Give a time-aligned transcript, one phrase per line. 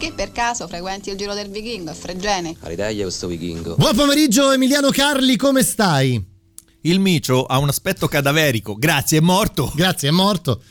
[0.00, 2.56] Che per caso frequenti il giro del vichingo a Fregene?
[2.60, 3.74] Aridaglia questo vichingo.
[3.74, 6.18] Buon pomeriggio Emiliano Carli, come stai?
[6.80, 8.76] Il micio ha un aspetto cadaverico.
[8.76, 9.70] Grazie, è morto.
[9.74, 10.62] Grazie, è morto.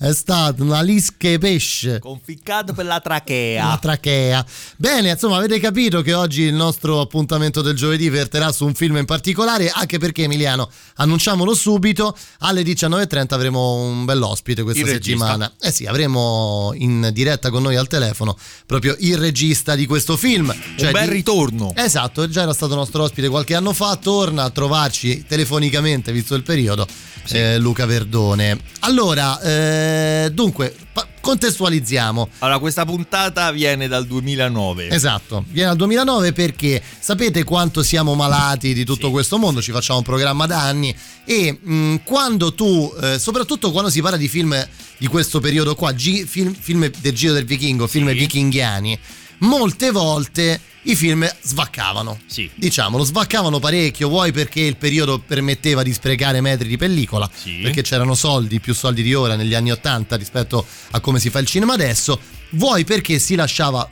[0.00, 1.98] È stato una lische pesce.
[1.98, 3.66] Conficcato per la trachea.
[3.66, 4.46] La trachea.
[4.76, 8.98] Bene, insomma, avete capito che oggi il nostro appuntamento del giovedì verterà su un film
[8.98, 15.52] in particolare, anche perché Emiliano, annunciamolo subito, alle 19.30 avremo un bell'ospite questa Il settimana.
[15.60, 20.54] Eh sì, avremo in diretta con noi al telefono proprio il regista di questo film.
[20.76, 21.72] Cioè un bel di- ritorno.
[21.74, 26.44] Esatto, già era stato nostro ospite qualche anno fa, torna a trovarci telefonicamente, visto il
[26.44, 26.86] periodo,
[27.30, 28.60] eh, Luca Verdone.
[28.80, 29.86] Allora, eh,
[30.32, 32.28] dunque, pa- contestualizziamo.
[32.38, 34.88] Allora, questa puntata viene dal 2009.
[34.90, 39.12] Esatto, viene dal 2009 perché sapete quanto siamo malati di tutto Sì.
[39.12, 43.90] questo mondo, ci facciamo un programma da anni e mh, quando tu, eh, soprattutto quando
[43.90, 44.66] si parla di film
[44.98, 48.14] di questo periodo qua, gi- film, film del Giro del Vichingo, film Sì.
[48.18, 48.98] vichinghiani,
[49.38, 52.18] molte volte i film svaccavano.
[52.26, 52.50] Sì.
[52.54, 57.58] Diciamolo, svaccavano parecchio, vuoi perché il periodo permetteva di sprecare metri di pellicola, Sì.
[57.62, 61.40] perché c'erano soldi, più soldi di ora negli anni 80 rispetto a come si fa
[61.40, 62.18] il cinema adesso,
[62.50, 63.88] vuoi perché si lasciava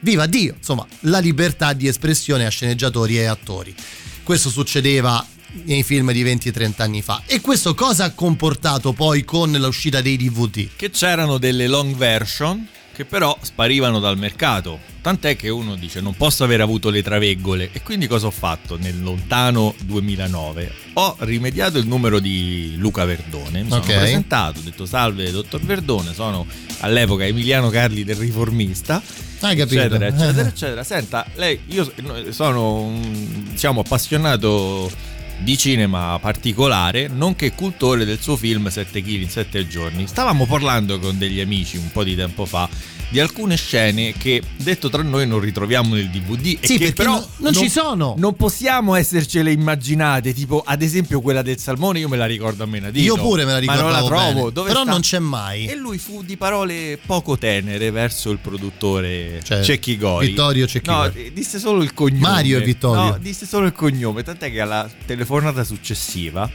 [0.00, 3.74] viva Dio, insomma, la libertà di espressione a sceneggiatori e attori.
[4.22, 5.26] Questo succedeva
[5.64, 7.22] nei film di 20-30 anni fa.
[7.26, 10.68] E questo cosa ha comportato poi con l'uscita dei DVD?
[10.76, 14.78] Che c'erano delle long version che però sparivano dal mercato.
[15.02, 17.70] Tant'è che uno dice non posso aver avuto le traveggole.
[17.72, 20.72] E quindi cosa ho fatto nel lontano 2009?
[20.94, 26.14] Ho rimediato il numero di Luca Verdone, mi sono presentato, ho detto salve dottor Verdone,
[26.14, 26.46] sono
[26.80, 29.02] all'epoca Emiliano Carli del Riformista.
[29.40, 29.80] Hai capito?
[29.80, 30.84] eccetera, eccetera, eccetera.
[30.84, 31.92] Senta, lei, io
[32.30, 34.90] sono un diciamo appassionato
[35.38, 40.06] di cinema particolare, nonché cultore del suo film 7 kg in 7 giorni.
[40.06, 42.68] Stavamo parlando con degli amici un po' di tempo fa
[43.14, 46.58] di alcune scene che, detto tra noi, non ritroviamo nel DVD.
[46.60, 48.16] e Sì, che perché però no- non ci sono.
[48.18, 50.34] Non possiamo essercele immaginate.
[50.34, 53.04] Tipo, ad esempio, quella del salmone, io me la ricordo a menadito.
[53.04, 54.50] Io pure me la Ma non la trovo.
[54.50, 54.90] però sta?
[54.90, 55.66] non c'è mai.
[55.66, 60.26] E lui fu di parole poco tenere verso il produttore Cioè, Cecchi Gori.
[60.26, 61.12] Vittorio Cecchigori.
[61.14, 62.18] No, eh, disse solo il cognome.
[62.18, 63.10] Mario e Vittorio.
[63.12, 64.24] No, disse solo il cognome.
[64.24, 66.50] Tant'è che alla telefonata successiva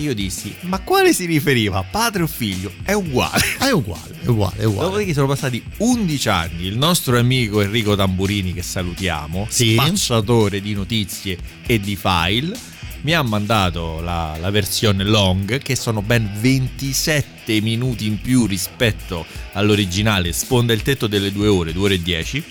[0.00, 1.82] io dissi: Ma quale si riferiva?
[1.82, 2.72] Padre o figlio?
[2.82, 3.42] È uguale.
[3.60, 4.88] È uguale, è uguale, è uguale.
[4.88, 6.64] Dopodiché sono passati 11 anni.
[6.66, 9.72] Il nostro amico Enrico Tamburini, che salutiamo, Sì.
[9.74, 12.56] spacciatore di notizie e di file,
[13.02, 19.24] mi ha mandato la, la versione long, che sono ben 27 minuti in più rispetto
[19.52, 20.32] all'originale.
[20.32, 22.44] Sponda il tetto delle 2 ore, 2 ore e 10.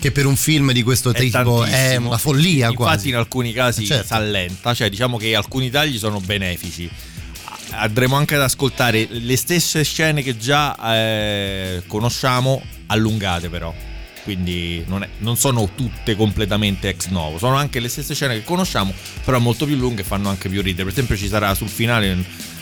[0.00, 3.08] Che per un film di questo È tipo è una follia Infatti, quasi.
[3.10, 4.06] in alcuni casi Certo.
[4.06, 6.88] s'allenta, cioè diciamo che alcuni tagli sono benefici.
[7.72, 13.72] Andremo anche ad ascoltare le stesse scene che già eh, conosciamo, allungate però.
[14.24, 18.44] Quindi non, è- non sono tutte completamente ex novo, sono anche le stesse scene che
[18.44, 18.92] conosciamo,
[19.24, 20.84] però molto più lunghe e fanno anche più ridere.
[20.84, 22.16] Per esempio, ci sarà sul finale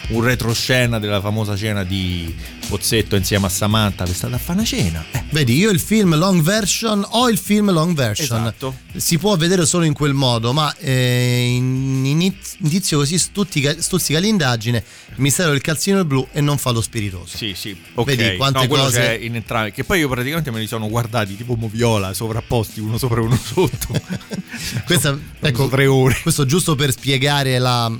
[0.09, 2.35] un, retroscena della famosa cena di
[2.69, 5.05] Pozzetto insieme a Samantha per stare a fare una cena.
[5.11, 8.41] Eh, Vedi, io il film long version ho il film long version.
[8.41, 8.77] Esatto.
[8.95, 14.85] Si può vedere solo in quel modo, ma eh, in indizio così stuzzica, stuzzica l'indagine,
[15.09, 17.37] il mistero del calzino blu e non fa lo spiritoso.
[17.37, 18.15] Sì, sì, ok.
[18.15, 19.73] Vedi quante no, cose- in entrambi.
[19.73, 23.89] Che poi io praticamente me li sono guardati tipo moviola, sovrapposti uno sopra uno sotto.
[24.85, 26.19] Questa, ecco, tre ore.
[26.21, 27.91] questo giusto per spiegare la,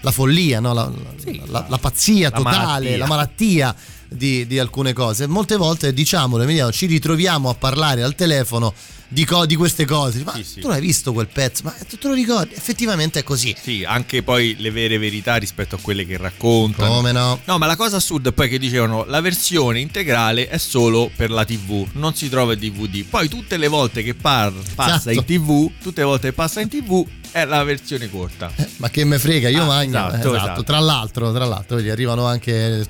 [0.00, 0.72] la follia, no?
[0.72, 2.96] la, Sì, la- la pazzia totale, malattia.
[2.98, 3.74] la malattia
[4.08, 5.26] di, di alcune cose.
[5.26, 8.72] Molte volte, diciamolo, Emiliano, ci ritroviamo a parlare al telefono
[9.08, 10.22] di, co- di queste cose.
[10.24, 10.60] Ma Sì, sì.
[10.60, 11.62] tu l'hai visto quel pezzo?
[11.64, 12.54] Ma tu te lo ricordi?
[12.54, 13.54] Effettivamente è così.
[13.60, 16.92] Sì, anche poi le vere verità rispetto a quelle che raccontano.
[16.94, 17.40] Come no?
[17.44, 21.30] No, ma la cosa assurda è poi che dicevano la versione integrale è solo per
[21.30, 23.04] la TV, non si trova in DVD.
[23.04, 25.10] Poi tutte le volte che par- passa Esatto.
[25.12, 28.50] in TV, tutte le volte che passa in TV è la versione corta.
[28.56, 29.90] Eh, Ma che me frega, io Ah, magno.
[29.90, 30.64] esatto, Esatto, esatto.
[30.64, 32.86] Tra l'altro, tra l'altro, vedi, arrivano anche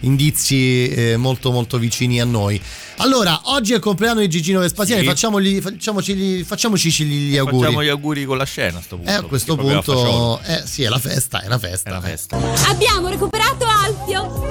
[0.00, 2.60] indizi eh, molto molto vicini a noi.
[3.02, 5.08] Allora, oggi è il compleanno di Gigino Vespasiani, Sì.
[5.08, 7.64] facciamogli, facciamocci, facciamoci gli auguri.
[7.64, 9.10] Facciamo gli auguri con la scena a sto punto.
[9.10, 11.88] Eh, a questo punto, eh, sì, è la festa, è la festa.
[11.88, 12.36] È la festa.
[12.68, 14.44] Abbiamo recuperato Alfio.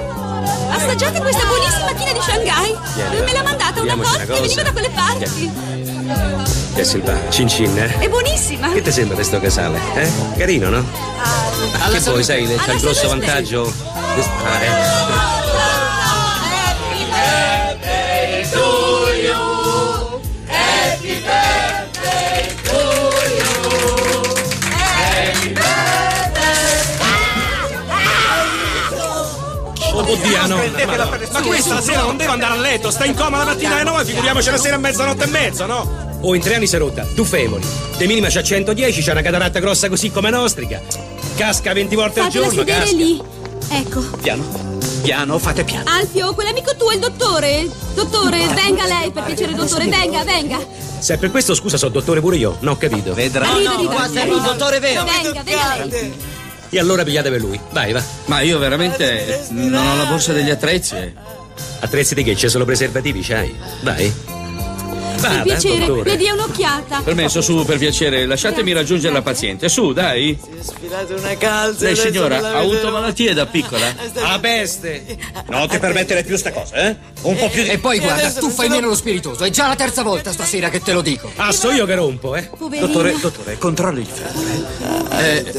[0.68, 3.24] Assaggiate questa buonissima china di Shanghai.
[3.24, 5.50] Me l'ha mandata una volta che veniva da quelle parti.
[6.74, 7.98] Che Silva, cin cin, eh?
[7.98, 8.72] È buonissima.
[8.72, 9.78] Che ti sembra questo casale?
[9.94, 10.10] Eh?
[10.36, 10.84] Carino, no?
[11.78, 13.72] Alla che poi, sai, c'ha Alla il grosso vantaggio.
[14.42, 15.49] Ah, eh.
[30.10, 30.56] Oddio, no.
[31.32, 33.84] Ma questa la sera non deve andare a letto, sta in coma la mattina alle
[33.84, 36.08] 9, figuriamoci la sera a mezzanotte e mezzo, no?
[36.22, 37.06] Oh, in tre anni si è rotta.
[37.14, 37.64] Tu femoli.
[37.96, 40.80] De minima c'ha 110, c'ha una cataratta grossa così come nostrica.
[41.36, 42.96] Casca 20 volte al Fatela giorno, sedere casca.
[42.96, 43.22] lì.
[43.70, 44.00] Ecco.
[44.20, 44.78] Piano.
[45.02, 45.88] Piano, fate piano.
[45.88, 47.68] Alfio, quell'amico tuo è il dottore.
[47.94, 50.58] Dottore, venga lei, per piacere, dottore, venga, venga.
[50.98, 52.56] Se è per questo, scusa, so dottore pure io.
[52.60, 53.12] No, ho capito.
[53.12, 54.36] Arriva, arriva, guarda, arriva.
[54.36, 55.04] il dottore vero.
[55.04, 56.12] Venga, venga lei.
[56.70, 57.58] E allora pigliate per lui.
[57.70, 58.02] Vai, va.
[58.26, 60.94] Ma io veramente non ho la borsa degli attrezzi.
[61.80, 62.34] Attrezzi di che?
[62.34, 63.54] C'è solo preservativi, c'hai?
[63.82, 64.12] Vai.
[65.20, 66.10] Per Vada, piacere, dottore.
[66.10, 67.02] le dia un'occhiata.
[67.02, 69.68] Permesso, su, per piacere, lasciatemi raggiungere la paziente.
[69.68, 70.38] Su, dai.
[70.60, 71.84] Sfilate una calza.
[71.84, 73.84] Lei, signora, ha avuto malattie da piccola?
[74.14, 75.18] La peste!
[75.48, 76.96] Non ti permettere più sta cosa, eh?
[77.22, 77.68] Un po' più di.
[77.68, 79.44] E poi guarda, tu fai meno lo spiritoso.
[79.44, 81.30] È già la terza volta stasera che te lo dico.
[81.36, 82.44] Ah, so io che rompo, eh?
[82.56, 82.86] Poverina.
[82.86, 85.18] Dottore, dottore, controlli il femore.
[85.22, 85.52] Eh,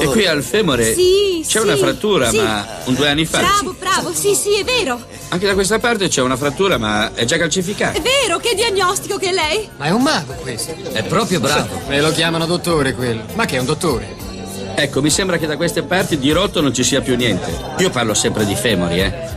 [0.00, 2.38] e qui al femore Sì, c'è sì, una frattura, sì.
[2.38, 3.38] ma un due anni fa.
[3.38, 5.00] Bravo, bravo, sì, sì, è vero.
[5.28, 7.98] Anche da questa parte c'è una frattura, ma è già calcificata.
[7.98, 9.68] È vero, che diagnostico che è lei?
[9.76, 10.74] Ma è un mago questo.
[10.92, 11.80] È proprio bravo.
[11.88, 13.22] Me lo chiamano dottore quello.
[13.34, 14.14] Ma che è un dottore?
[14.74, 17.50] Ecco, mi sembra che da queste parti di rotto non ci sia più niente.
[17.78, 19.35] Io parlo sempre di femori, eh.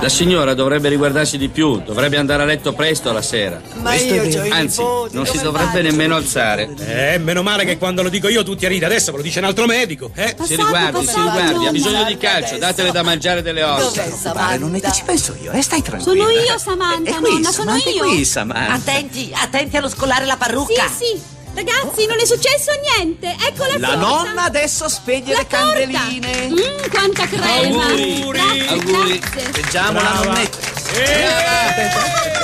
[0.00, 3.60] La signora dovrebbe riguardarsi di più, dovrebbe andare a letto presto la sera.
[3.80, 5.82] Ma io c'ho i Anzi, nipoti, non si dovrebbe faccio?
[5.82, 6.68] nemmeno alzare.
[6.78, 9.38] Eh, meno male che quando lo dico io tutti a ride, adesso ve lo dice
[9.40, 10.28] un altro medico, eh?
[10.28, 11.38] Si Passato, riguardi, si passato.
[11.38, 14.02] riguardi, ha bisogno di calcio, datele da mangiare delle ossa.
[14.02, 14.56] Dov'è Samantha?
[14.58, 16.24] non è che ci penso io, eh, stai tranquilla.
[16.24, 18.04] Sono io, Samantha, È qui, nonna, sono Samantha, è io.
[18.04, 18.72] qui, Samantha.
[18.74, 20.86] Attenti, attenti allo scolare la parrucca.
[20.88, 21.34] Sì, sì.
[21.56, 23.34] Ragazzi, non è successo niente.
[23.48, 24.06] Ecco la, La torta.
[24.24, 26.48] nonna adesso spegne La le candeline.
[26.50, 27.86] Mmm, quanta crema.
[27.86, 29.18] Auguri, Grazie, auguri.
[29.18, 29.50] grazie.
[29.62, 30.58] Leggiamo la nonnetta.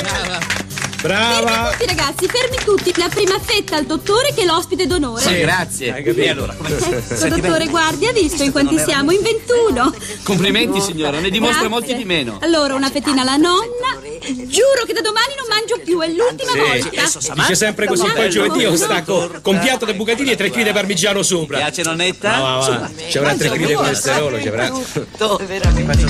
[0.02, 0.61] Brava!
[1.02, 2.92] Tutti ragazzi, fermi tutti.
[2.96, 5.20] La prima fetta al dottore che è l'ospite d'onore.
[5.20, 5.96] Sì, grazie.
[5.96, 9.10] E allora, come Ecco, dottore, guardi, ha visto in quanti siamo?
[9.10, 9.94] In 21.
[10.22, 11.68] Complimenti signora, ne dimostra Grazie.
[11.68, 12.38] molti di meno.
[12.40, 13.98] Allora, una fettina alla nonna.
[14.46, 17.34] Giuro che da domani non mangio più, è l'ultima volta.
[17.34, 20.72] Dice sempre così, poi giovedì io stacco con piatto di bucatini e tre kg di
[20.72, 21.58] parmigiano sopra.
[21.58, 22.30] Piace nonnetta?
[22.30, 22.90] Va, va, va.
[23.08, 24.68] Ci avrà tre kg di colesterolo, ci avrà.
[24.68, 26.06] Tutto, veramente.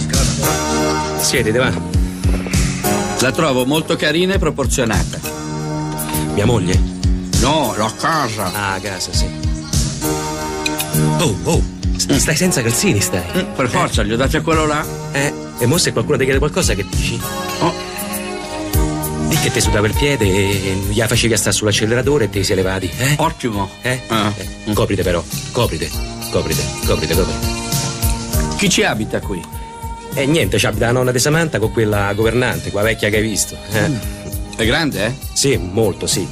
[1.18, 2.01] Siedete, va.
[3.22, 5.18] La trovo molto carina e proporzionata.
[6.34, 6.78] Mia moglie?
[7.40, 8.52] No, la casa.
[8.52, 9.26] Ah, a casa, sì.
[11.18, 11.62] Oh, oh.
[11.96, 13.22] s- Stai senza calzini, stai.
[13.36, 14.84] Mm, Per forza, gli ho dati a quello là.
[15.12, 15.32] Eh?
[15.58, 17.20] E mo se qualcuno ti chiede qualcosa, che dici?
[17.60, 17.72] Oh,
[19.30, 22.90] E che ti sudava il piede e gli facevi stare sull'acceleratore e ti sei levati,
[22.98, 23.14] eh?
[23.18, 23.70] ottimo.
[23.82, 24.00] Eh?
[24.08, 24.32] Ah.
[24.36, 25.22] Eh, Coprite però,
[25.52, 25.88] coprite,
[26.30, 27.60] coprite, coprite, coprite.
[28.56, 29.42] Chi ci abita qui?
[30.14, 33.56] E niente, c'abita la nonna di Samantha con quella governante, quella vecchia che hai visto.
[33.72, 33.90] Eh?
[34.56, 35.14] È grande, eh?
[35.32, 36.26] Sì, molto, sì.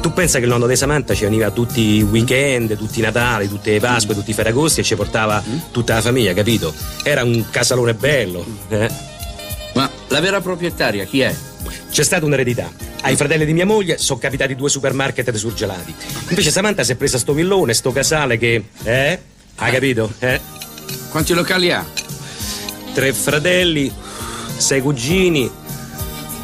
[0.00, 3.48] Tu pensa che il nonno di Samantha ci veniva tutti i weekend, tutti i Natali,
[3.48, 6.74] tutte le Pasque, tutti i Ferragosti e ci portava tutta la famiglia, capito?
[7.04, 8.44] Era un casalone bello.
[8.68, 8.90] eh?
[9.74, 11.34] Ma la vera proprietaria chi è?
[11.90, 12.70] C'è stata un'eredità.
[13.02, 15.94] Ai fratelli di mia moglie sono capitati due supermarket di surgelati.
[16.30, 18.64] Invece Samantha si è presa sto villone, sto casale che.
[18.82, 19.18] Eh?
[19.56, 20.12] Hai capito?
[20.18, 20.40] Eh?
[21.10, 21.84] Quanti locali ha?
[22.92, 23.90] Tre fratelli,
[24.56, 25.50] sei cugini,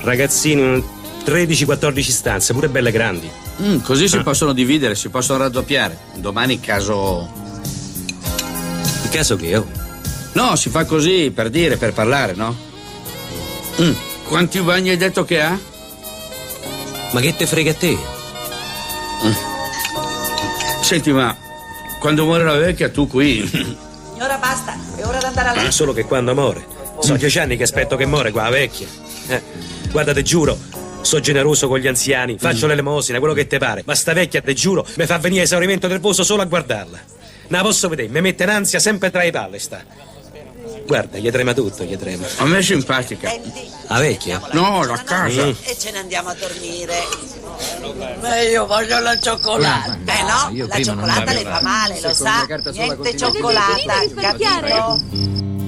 [0.03, 0.83] ragazzini,
[1.25, 3.29] 13-14 stanze, pure belle grandi.
[3.63, 4.09] Mm, così Ah.
[4.09, 5.99] si possono dividere, si possono raddoppiare.
[6.17, 7.29] Domani caso.
[9.03, 9.67] In caso che oh.
[10.35, 12.55] No, si fa così per dire, per parlare, no?
[13.81, 13.93] Mm,
[14.29, 15.59] Quanti bagni hai detto che ha?
[17.13, 17.97] Ma che te frega a te?
[20.83, 21.35] Senti, ma
[22.01, 23.85] quando muore la vecchia tu qui.
[24.17, 25.71] Signora, basta, è ora di andare a Ah, letto.
[25.73, 26.65] solo che quando muore.
[27.01, 28.87] Sono dieci anni che aspetto che muore qua, vecchia.
[29.29, 29.43] Eh,
[29.91, 30.59] guarda, te giuro,
[31.03, 33.83] sono generoso con gli anziani, faccio l'elemosina, quello che te pare.
[33.85, 36.99] Ma sta vecchia, te giuro, mi fa venire esaurimento nervoso solo a guardarla.
[37.49, 39.85] Non la posso vedere, mi mette in ansia sempre tra i palle sta.
[40.87, 42.27] Guarda, gli trema tutto, gli trema.
[42.37, 43.33] A me è simpatica.
[43.89, 44.41] La vecchia?
[44.53, 45.47] No, la casa.
[45.47, 45.53] Mm.
[45.63, 47.05] E ce ne andiamo a dormire.
[48.21, 49.99] Ma io voglio la cioccolata.
[50.05, 52.47] Eh no, io la cioccolata le fa male, lo sa.
[52.73, 55.66] Niente cioccolata, capito?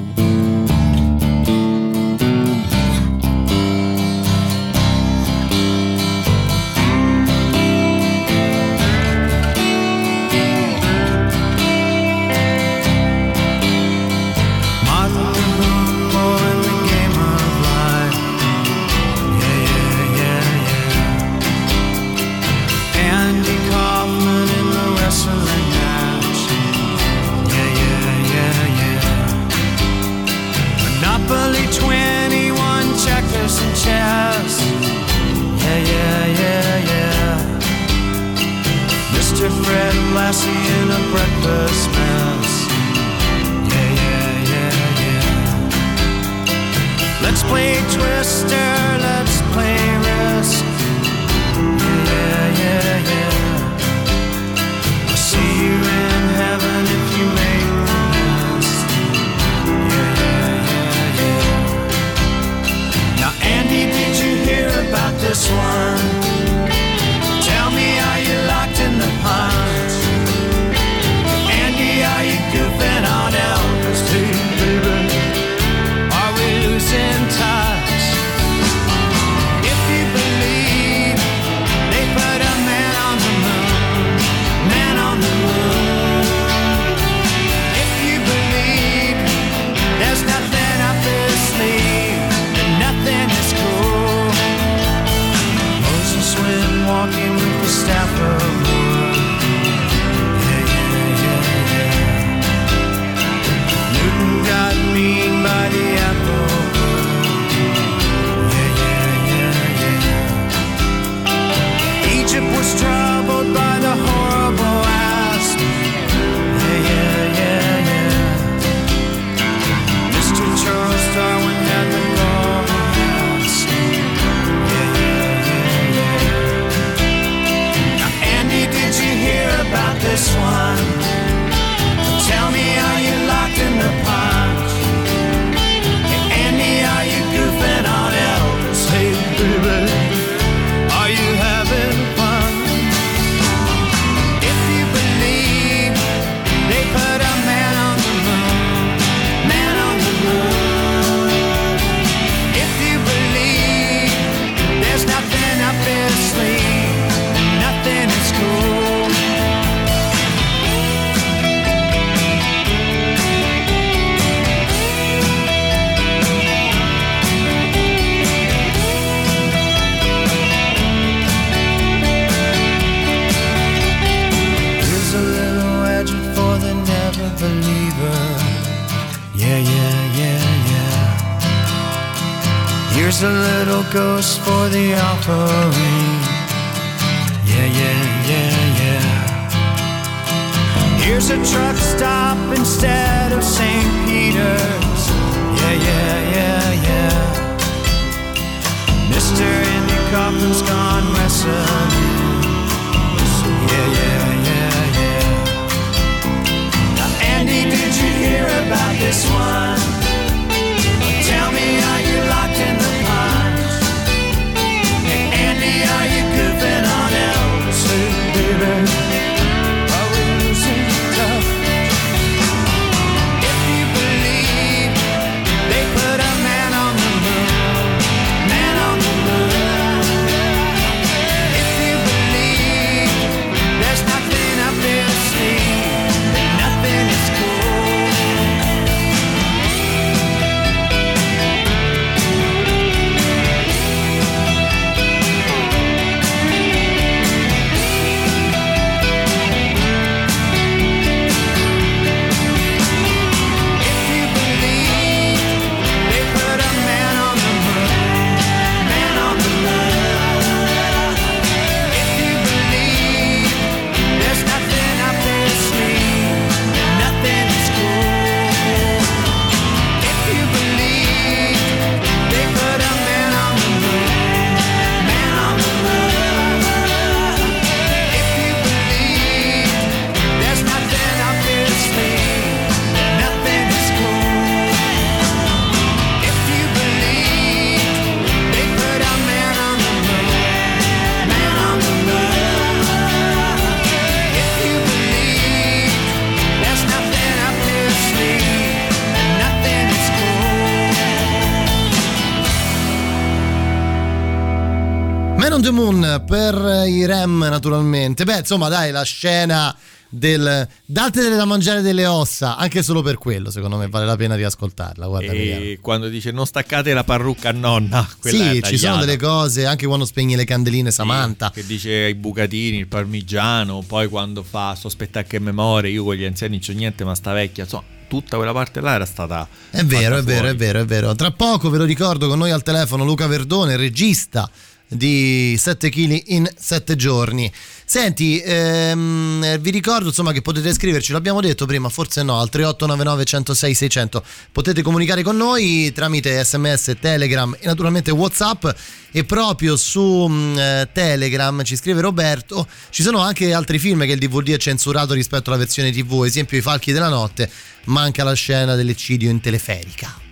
[306.28, 308.24] per i Rem naturalmente.
[308.24, 309.74] Beh, insomma, dai, la scena
[310.10, 314.34] del datele da mangiare delle ossa, anche solo per quello, secondo me vale la pena
[314.34, 315.06] riascoltarla.
[315.06, 319.66] Guarda, e quando dice non staccate la parrucca a nonna, sì, ci sono delle cose,
[319.66, 321.50] anche quando spegni le candeline Samantha.
[321.54, 326.14] Sì, che dice i bucatini, il parmigiano, poi quando fa sospetta che memoria, io con
[326.14, 329.46] gli anziani non c'ho niente, ma sta vecchia, insomma tutta quella parte là era stata.
[329.70, 330.48] È vero, è fuori.
[330.48, 331.14] è vero, è vero.
[331.14, 334.50] Tra poco ve lo ricordo con noi al telefono Luca Verdone, regista
[334.88, 337.50] di 7 kg in 7 giorni.
[337.84, 343.24] Senti, ehm, vi ricordo insomma che potete scriverci, l'abbiamo detto prima, forse no, al 3899
[343.24, 344.24] 106 600.
[344.52, 348.66] Potete comunicare con noi tramite sms, telegram e naturalmente whatsapp
[349.10, 354.12] e proprio su mh, eh, telegram ci scrive Roberto, ci sono anche altri film che
[354.12, 357.50] il DVD è censurato rispetto alla versione tv, esempio I Falchi della Notte,
[357.84, 360.27] manca la scena dell'eccidio in teleferica.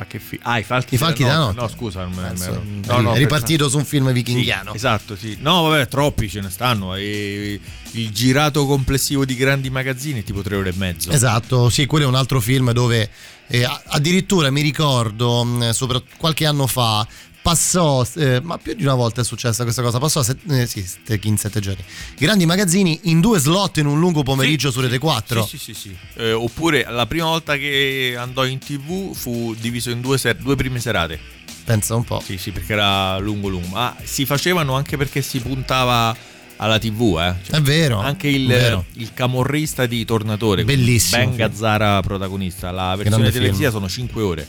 [0.00, 1.60] Ma che fi- Ah, i falchi, I falchi della notte.
[1.60, 4.12] No, scusa, non me- Penso- me- è no, no, ripartito per- su un film Sì,
[4.14, 4.72] vichingiano.
[4.72, 5.36] esatto, sì.
[5.42, 6.94] No, vabbè, troppi ce ne stanno.
[6.94, 11.10] E il girato complessivo di grandi magazzini è tipo tre ore e mezzo.
[11.10, 13.10] Esatto, sì, quello è un altro film dove
[13.48, 17.06] eh, addirittura mi ricordo, mh, sopra qualche anno fa,
[17.42, 20.84] passò, eh, ma più di una volta è successa questa cosa, passò set- eh, sì,
[21.22, 21.82] in sette giorni.
[22.16, 25.44] Grandi magazzini in due slot in un lungo pomeriggio su Rete 4.
[25.44, 25.80] Sì, sì, sì.
[25.80, 25.96] sì.
[26.16, 30.56] Eh, oppure la prima volta che andò in tv fu diviso in due, ser- due
[30.56, 31.18] prime serate.
[31.64, 32.20] Pensa un po'.
[32.24, 33.68] Sì, sì, perché era lungo lungo.
[33.68, 36.16] Ma si facevano anche perché si puntava
[36.56, 37.44] alla tv, eh.
[37.44, 37.98] Cioè, È vero.
[38.00, 38.84] Anche il, vero.
[38.94, 40.64] il camorrista di Tornatore.
[40.64, 41.36] Bellissimo Ben.
[41.36, 42.70] Gazzara protagonista.
[42.70, 44.46] La versione televisiva sono 5 ore.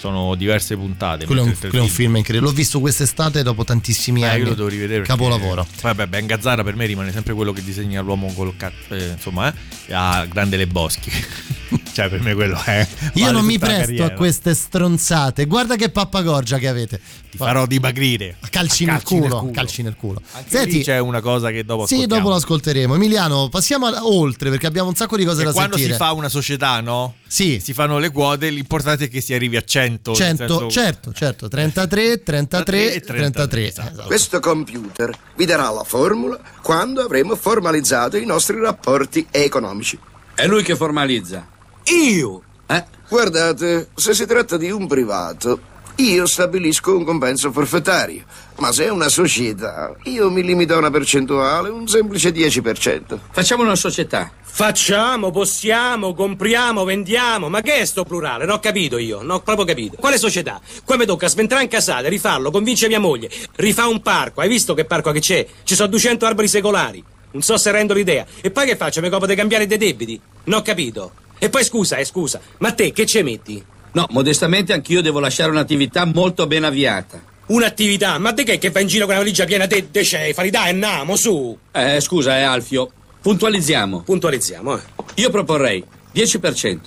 [0.00, 1.26] Sono diverse puntate.
[1.26, 2.50] Quello è, un, quello è un film- incredibile.
[2.50, 4.38] L'ho visto quest'estate dopo tantissimi Eh, anni.
[4.38, 5.00] io lo devo rivedere.
[5.02, 5.66] perché- Capolavoro.
[5.82, 8.94] Vabbè, Ben Gazzara per me rimane sempre quello che disegna l'uomo col cazzo.
[8.94, 9.52] insomma,
[9.86, 11.10] eh, ha grande le boschi.
[11.92, 12.86] cioè, per me quello è.
[13.14, 14.14] Io vale non mi presto a carriera.
[14.14, 15.44] queste stronzate.
[15.46, 17.00] Guarda che pappagorgia che avete.
[17.30, 18.36] Ti farò dimagrire.
[18.50, 19.52] Calci, nel, Calci nel culo, culo.
[19.52, 20.20] Calci nel culo.
[20.32, 22.94] Anche Senti, lì c'è una cosa che dopo sì, dopo l'ascolteremo.
[22.96, 25.96] Emiliano, passiamo a- oltre perché abbiamo un sacco di cose E da quando sentire.
[25.96, 27.14] si fa una società, no?
[27.26, 27.60] Sì.
[27.62, 30.10] Si fanno le quote, l'importante è che si arrivi a 100.
[30.10, 33.66] nel 100, senso- certo, certo, 33, 33, 33.
[33.68, 34.02] Esatto.
[34.06, 39.96] Questo computer vi darà la formula quando avremo formalizzato i nostri rapporti economici.
[40.34, 41.46] È lui che formalizza.
[41.90, 42.42] Io?
[42.68, 42.84] Eh?
[43.08, 45.58] Guardate, se si tratta di un privato,
[45.96, 48.22] io stabilisco un compenso forfettario.
[48.58, 53.18] Ma se è una società, io mi limito a una percentuale, un semplice 10%.
[53.32, 54.30] Facciamo una società.
[54.40, 57.48] Facciamo, possiamo, compriamo, vendiamo.
[57.48, 58.44] Ma che è sto plurale?
[58.44, 59.96] Non ho capito io, non ho proprio capito.
[59.96, 60.60] Quale società?
[60.84, 63.28] Qua mi tocca sventrare in casale, rifarlo, convince mia moglie.
[63.56, 65.44] Rifà un parco, hai visto che parco che c'è?
[65.64, 67.02] Ci sono 200 alberi secolari.
[67.32, 68.24] Non so se rendo l'idea.
[68.40, 69.00] E poi che faccio?
[69.00, 70.20] Mi copo di cambiare dei debiti?
[70.44, 71.12] Non ho capito.
[71.42, 73.64] E poi scusa, eh, scusa, ma te che ci metti?
[73.92, 77.18] No, modestamente anch'io devo lasciare un'attività molto ben avviata.
[77.46, 78.18] Un'attività?
[78.18, 80.50] Ma te che che vai in giro con una valigia piena de cefali?
[80.50, 81.58] Dai, andiamo, su.
[81.72, 82.90] Eh, scusa, eh, Alfio.
[83.22, 84.02] Puntualizziamo.
[84.02, 84.80] Puntualizziamo, eh.
[85.14, 85.82] Io proporrei
[86.14, 86.78] 10%,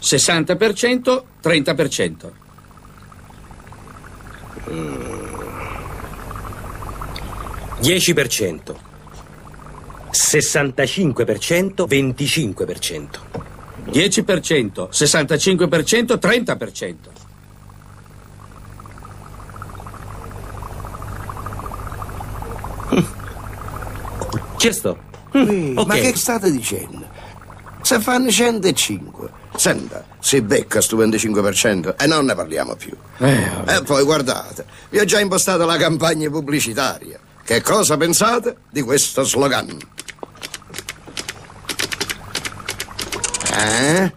[0.00, 2.32] 60%, 30%.
[7.80, 8.74] 10%.
[10.12, 13.55] 65%, 25%.
[13.90, 16.94] 10%, 65%, 30%.
[24.56, 24.98] Ci sto.
[25.32, 25.86] Ehi, ok.
[25.86, 27.06] Ma che state dicendo?
[27.82, 29.44] Se fanno 105.
[29.54, 32.94] Senta, si becca sto 25% e non ne parliamo più.
[33.18, 37.18] e poi guardate, vi ho già impostato la campagna pubblicitaria.
[37.42, 39.76] Che cosa pensate di questo slogan?
[43.58, 44.10] Eh?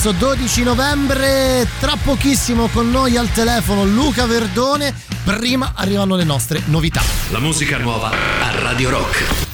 [0.00, 1.66] Questo 12 novembre.
[1.80, 4.94] Tra pochissimo con noi al telefono Luca Verdone.
[5.24, 7.02] Prima arrivano le nostre novità.
[7.30, 9.47] La musica nuova a Radio Rock.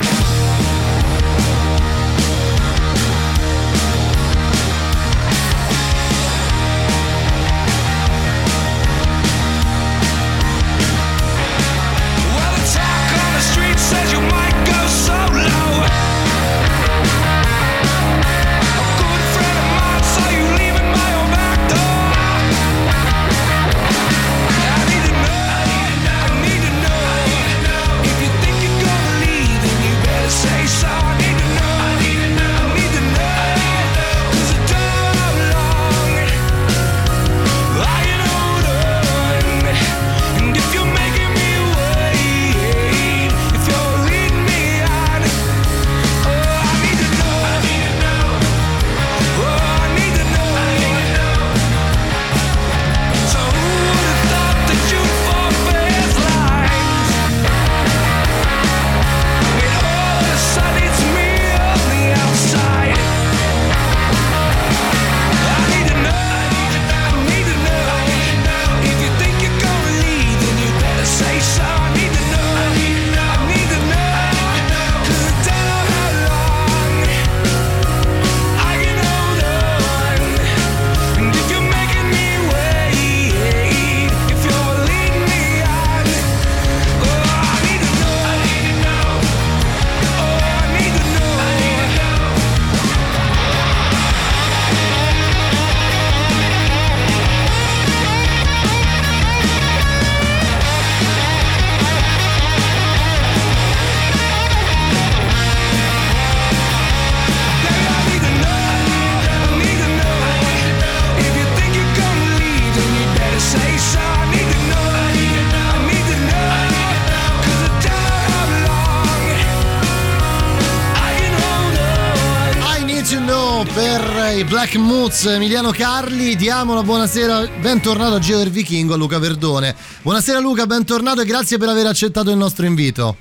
[124.78, 126.37] Moods Emiliano Carli.
[126.37, 129.74] Diamo la buonasera, bentornato a Giro del Vichingo a Luca Verdone.
[130.02, 133.16] Buonasera Luca, bentornato e grazie per aver accettato il nostro invito.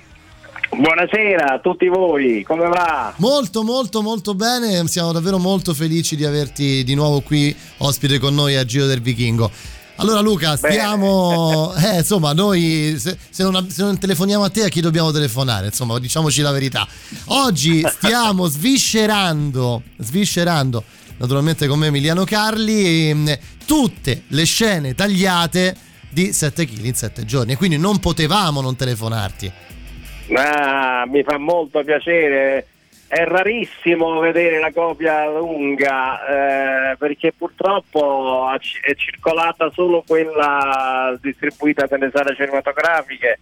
[0.75, 3.13] Buonasera a tutti voi, come va?
[3.17, 8.33] Molto molto molto bene, siamo davvero molto felici di averti di nuovo qui ospite con
[8.33, 9.51] noi a Giro del Vichingo.
[9.97, 11.73] Allora Luca, stiamo...
[11.83, 15.67] Eh, insomma, noi se, se non, se non telefoniamo a te a chi dobbiamo telefonare?
[15.67, 16.87] Insomma, diciamoci la verità.
[17.25, 20.83] Oggi stiamo sviscerando, sviscerando,
[21.17, 25.75] naturalmente con me Emiliano Carli, ehm, tutte le scene tagliate
[26.09, 29.51] di 7 kg in 7 giorni e quindi non potevamo non telefonarti.
[30.35, 32.67] Ah, mi fa molto piacere.
[33.07, 42.09] È rarissimo vedere la copia lunga eh, perché purtroppo è circolata solo quella distribuita nelle
[42.11, 43.39] sale cinematografiche,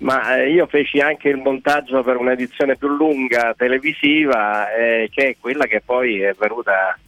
[0.00, 5.36] ma eh, io feci anche il montaggio per un'edizione più lunga televisiva eh, che è
[5.38, 6.98] quella che poi è venuta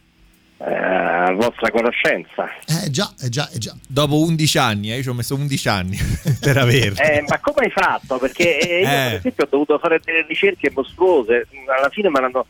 [0.59, 2.49] eh, a vostra conoscenza.
[2.67, 3.75] Eh già, eh già, eh già.
[3.89, 5.99] Dopo 11 anni, eh, io ci ho messo 11 anni
[6.41, 7.01] per averlo.
[7.03, 8.19] Eh, ma come hai fatto?
[8.19, 9.09] Perché eh, io Eh.
[9.09, 12.47] per esempio ho dovuto fare delle ricerche mostruose, alla fine me l'hanno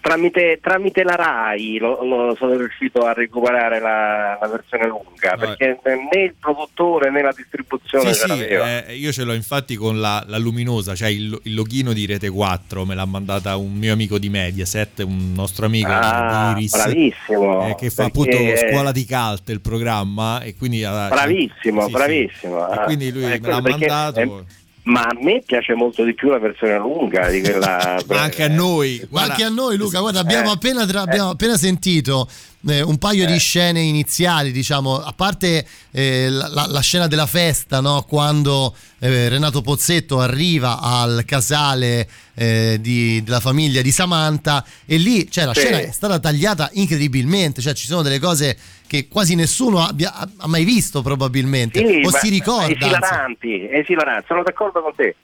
[0.00, 5.78] tramite, tramite la RAI lo, lo sono riuscito a recuperare la, la versione lunga, perché
[5.84, 10.22] né il produttore né la distribuzione Sì, sì, eh, io ce l'ho infatti con la,
[10.26, 14.18] la luminosa, cioè il, il loghino di Rete 4, me l'ha mandata un mio amico
[14.18, 18.36] di Mediaset, un nostro amico Ah, di Iris, bravissimo, eh, che fa appunto
[18.68, 22.68] Scuola di Calt il programma e quindi ha- Bravissimo, sì, bravissimo.
[22.68, 24.20] E Ah, quindi lui eh, me l'ha perché- mandato.
[24.20, 28.48] eh, ma a me piace molto di più la versione lunga di quella anche a
[28.48, 30.54] noi, Ma guarda- anche a noi, Luca, guarda, abbiamo, Eh.
[30.54, 32.28] appena, tra- abbiamo appena sentito
[32.68, 37.80] eh, un paio di scene iniziali, diciamo, a parte eh, la, la- scena della festa,
[37.80, 38.04] no?
[38.08, 45.30] quando eh, Renato Pozzetto arriva al casale eh, di- della famiglia di Samantha e lì
[45.30, 45.60] cioè, la Sì.
[45.60, 50.46] scena è stata tagliata incredibilmente, cioè ci sono delle cose che quasi nessuno abbia, ha
[50.46, 52.68] mai visto probabilmente Sì, o ma- si ricorda.
[52.72, 55.14] Esilaranti, esilaranti, sono d'accordo con te.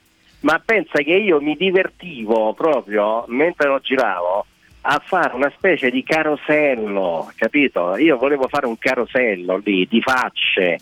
[0.41, 4.47] Ma pensa che io mi divertivo proprio mentre lo giravo
[4.85, 7.97] a fare una specie di carosello, capito?
[7.97, 10.79] Io volevo fare un carosello lì di facce,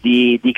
[0.00, 0.52] di, di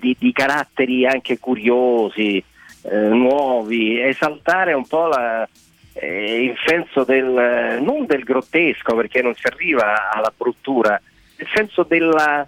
[0.00, 2.42] di- di- caratteri anche curiosi,
[2.82, 5.48] eh, nuovi, esaltare un po' la-
[5.94, 11.00] eh, il senso del non del grottesco perché non si arriva alla bruttura,
[11.36, 12.46] il senso della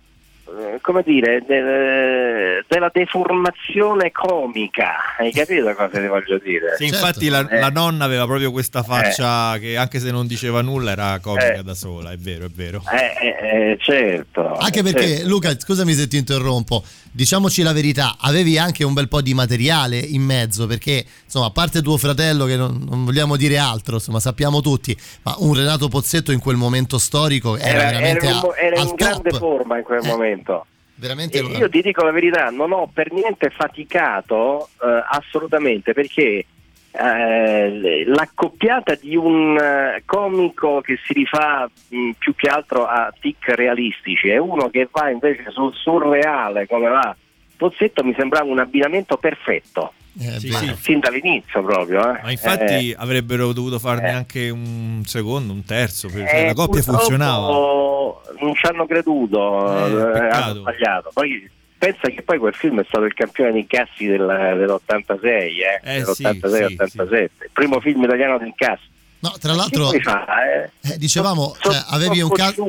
[0.80, 5.14] come dire, de- della deformazione comica.
[5.18, 6.76] Hai capito cosa ti voglio dire?
[6.76, 10.60] Sì, infatti la, Eh, la nonna aveva proprio questa faccia che anche se non diceva
[10.60, 12.82] nulla era comica da sola, è vero, è vero.
[12.92, 14.56] eh, eh, eh, certo.
[14.56, 15.28] Anche perché, certo.
[15.28, 19.96] Luca, scusami se ti interrompo, diciamoci la verità, avevi anche un bel po' di materiale
[19.98, 24.20] in mezzo, perché insomma, a parte tuo fratello, che non, non vogliamo dire altro, insomma,
[24.20, 28.42] sappiamo tutti, ma un Renato Pozzetto in quel momento storico era, era, veramente era in,
[28.44, 29.38] a- era in al grande top.
[29.38, 30.32] forma in quel momento.
[30.96, 35.92] Veramente E lo- io ti dico la verità, non ho per niente faticato eh, assolutamente
[35.92, 36.44] perché
[36.92, 43.48] eh, l'accoppiata di un eh, comico che si rifà mh, più che altro a tic
[43.48, 47.16] realistici e uno che va invece sul surreale come va
[47.56, 49.92] Pozzetto mi sembrava un abbinamento perfetto.
[50.16, 50.76] Sì, Ma sì.
[50.80, 52.00] Sin dall'inizio proprio.
[52.16, 52.20] eh.
[52.22, 56.74] Ma infatti Eh, avrebbero dovuto farne anche un secondo, un terzo, perché eh, la coppia
[56.82, 57.46] purtroppo funzionava.
[58.40, 61.10] Non ci hanno creduto, Eh, eh, hanno sbagliato.
[61.12, 65.22] Poi pensa che poi quel film è stato il campione di incassi del- dell'86,
[65.82, 68.92] eh, Eh, sì, dell'86-87, il primo film italiano di incassi.
[69.20, 70.70] No, tra l'altro, fa, eh?
[70.92, 72.60] eh, dicevamo, cioè, avevi, un cast,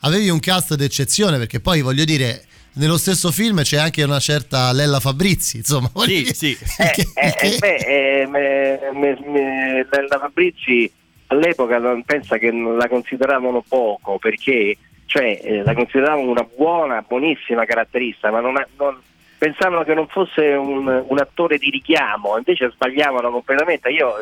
[0.00, 2.44] avevi un cast d'eccezione, perché poi voglio dire,
[2.74, 5.90] nello stesso film c'è anche una certa Lella Fabrizi, insomma.
[5.92, 6.56] voglio dire-
[7.14, 7.74] Eh, eh, beh,
[8.22, 10.90] eh, me- me- me- la Fabrizi
[11.28, 17.64] all'epoca non- pensa che la consideravano poco perché cioè, eh, la consideravano una buona, buonissima
[17.66, 18.98] caratterista, ma non, non-
[19.36, 23.90] pensavano che non fosse un, un attore di richiamo, invece sbagliavano completamente.
[23.90, 24.12] Io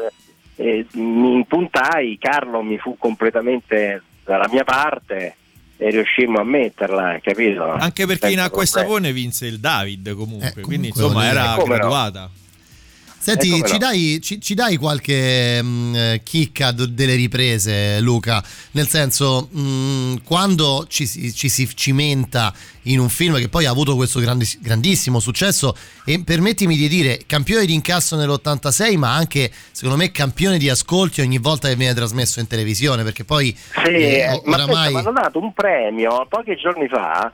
[0.56, 5.36] eh, eh, mi impuntai, Carlo mi fu completamente dalla mia parte
[5.82, 7.70] e riuscimmo a metterla, capito?
[7.70, 11.28] Anche perché in Senza acqua e sapone vinse il David comunque, quindi comunque insomma voglio
[11.30, 11.82] dire- era Eh, come no.
[13.22, 18.42] Senti, come ci, dai, ci- ci dai qualche mh, eh, chicca d- delle riprese, Luca?
[18.72, 22.50] Nel senso, mh, quando ci, si- ci si cimenta
[22.84, 27.20] in un film che poi ha avuto questo grandi- grandissimo successo, e permettimi di dire,
[27.26, 31.92] campione di incasso nell'86, ma anche, secondo me, campione di ascolti ogni volta che viene
[31.92, 33.54] trasmesso in televisione, perché poi
[33.84, 34.76] Sì, eh, eh, ma oramai...
[34.76, 37.30] aspetta, mi hanno dato un premio pochi giorni fa.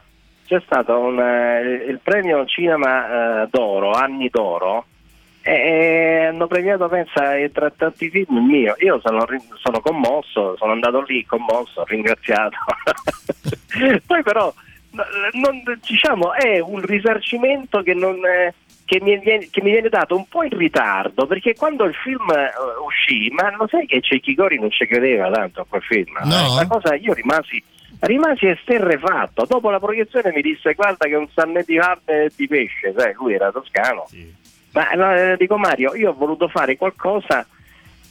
[0.49, 4.87] C'è stato un, eh, il premio Cinema eh, d'Oro, Anni d'Oro,
[5.47, 8.75] e, e hanno premiato, pensa, eh, tra tanti film il mio.
[8.79, 9.25] Io sono,
[9.63, 12.57] sono commosso, sono andato lì commosso, ringraziato.
[14.07, 14.53] Poi però,
[14.91, 15.05] no,
[15.35, 18.17] non- diciamo, è un risarcimento che non...
[18.25, 18.55] eh,
[18.87, 22.31] che mi, viene, che mi viene dato un po' in ritardo perché quando il film
[22.31, 22.51] eh,
[22.87, 26.13] uscì, ma lo sai che Cecchi Gori non ci credeva tanto a quel film?
[26.23, 26.31] No.
[26.33, 27.61] Eh, La cosa io rimasi,
[28.03, 29.45] rimasi esterrefatto.
[29.45, 33.13] Dopo la proiezione mi disse: Guarda, che un sannè di carne e di pesce, sai,
[33.15, 34.07] lui era toscano.
[34.77, 37.47] Ma eh, dico Mario, io ho voluto fare qualcosa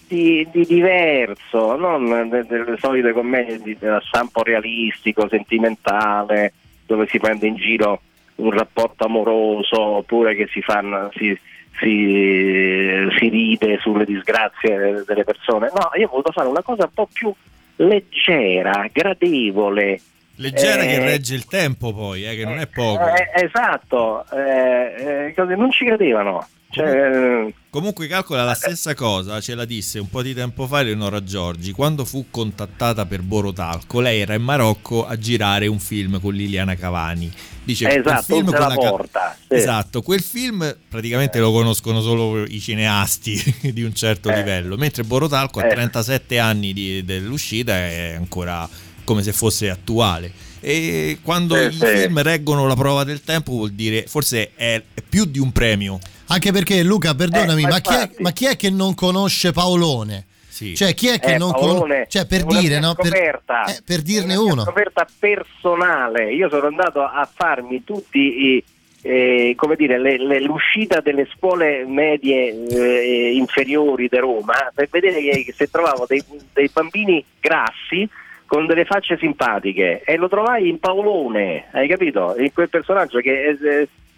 [0.08, 6.54] di, di diverso, non de- delle solite commedie di, stampo realistico, sentimentale,
[6.88, 8.02] dove si prende in giro
[8.38, 11.38] un rapporto amoroso oppure che si fanno si,
[11.78, 15.70] si, si ride sulle disgrazie delle persone.
[15.72, 17.32] No, io ho voluto fare una cosa un po' più
[17.76, 20.00] leggera, gradevole.
[20.38, 23.06] Leggera Eh, che regge il tempo poi, eh, che non è poco.
[23.08, 26.48] eh, esatto, eh, eh, non ci credevano.
[26.70, 30.82] Cioè, eh, Comunque calcola la stessa cosa, ce la disse un po' di tempo fa
[30.82, 36.20] Eleonora Giorgi, quando fu contattata per Borotalco, lei era in Marocco a girare un film
[36.20, 37.32] con Liliana Cavani.
[37.64, 39.56] Dice, Esatto, film con porta, sì.
[39.56, 44.36] Esatto, quel film praticamente lo conoscono solo i cineasti di un certo Eh.
[44.36, 45.70] livello, mentre Borotalco a Eh.
[45.70, 48.68] 37 anni di- dell'uscita è ancora
[49.06, 50.30] come se fosse attuale.
[50.60, 51.86] E quando Sì, i sì.
[51.86, 56.00] film reggono la prova del tempo vuol dire forse è più di un premio.
[56.28, 59.52] Anche perché Luca, perdonami, Eh, ma ma, chi è, ma chi è che non conosce
[59.52, 60.26] Paolone?
[60.48, 60.74] Sì.
[60.76, 62.08] Cioè, chi è che Eh, non conosce?
[62.10, 62.96] Cioè, per dire, no?
[62.96, 64.62] Per, eh, per dirne È una uno.
[64.64, 66.34] scoperta personale.
[66.34, 68.64] Io sono andato a farmi tutti i.
[69.08, 75.22] eh, come dire, le- le- l'uscita delle scuole medie eh, inferiori di Roma per vedere
[75.22, 78.10] che, che se trovavo dei, dei bambini grassi
[78.46, 82.36] con delle facce simpatiche e lo trovai in Paolone, hai capito?
[82.38, 83.58] In quel personaggio che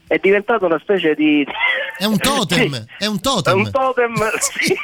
[0.08, 1.46] è, diventato una specie di
[1.98, 3.54] È un totem, è un totem.
[3.54, 4.76] È un totem, sì.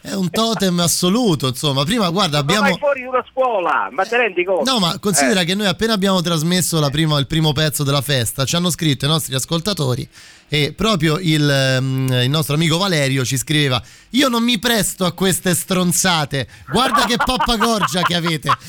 [0.00, 1.84] È un totem assoluto, insomma.
[1.84, 2.76] Prima, guarda, Ma abbiamo...
[2.76, 4.70] fuori di una scuola, ma te rendi conto?
[4.70, 5.44] No, ma considera Eh.
[5.44, 9.04] che noi appena abbiamo trasmesso la prima- il primo pezzo della festa, ci hanno scritto
[9.04, 10.08] i nostri ascoltatori
[10.48, 15.12] e proprio il, ehm, il nostro amico Valerio ci scriveva io non mi presto a
[15.12, 18.50] queste stronzate, guarda che pappagorgia che avete.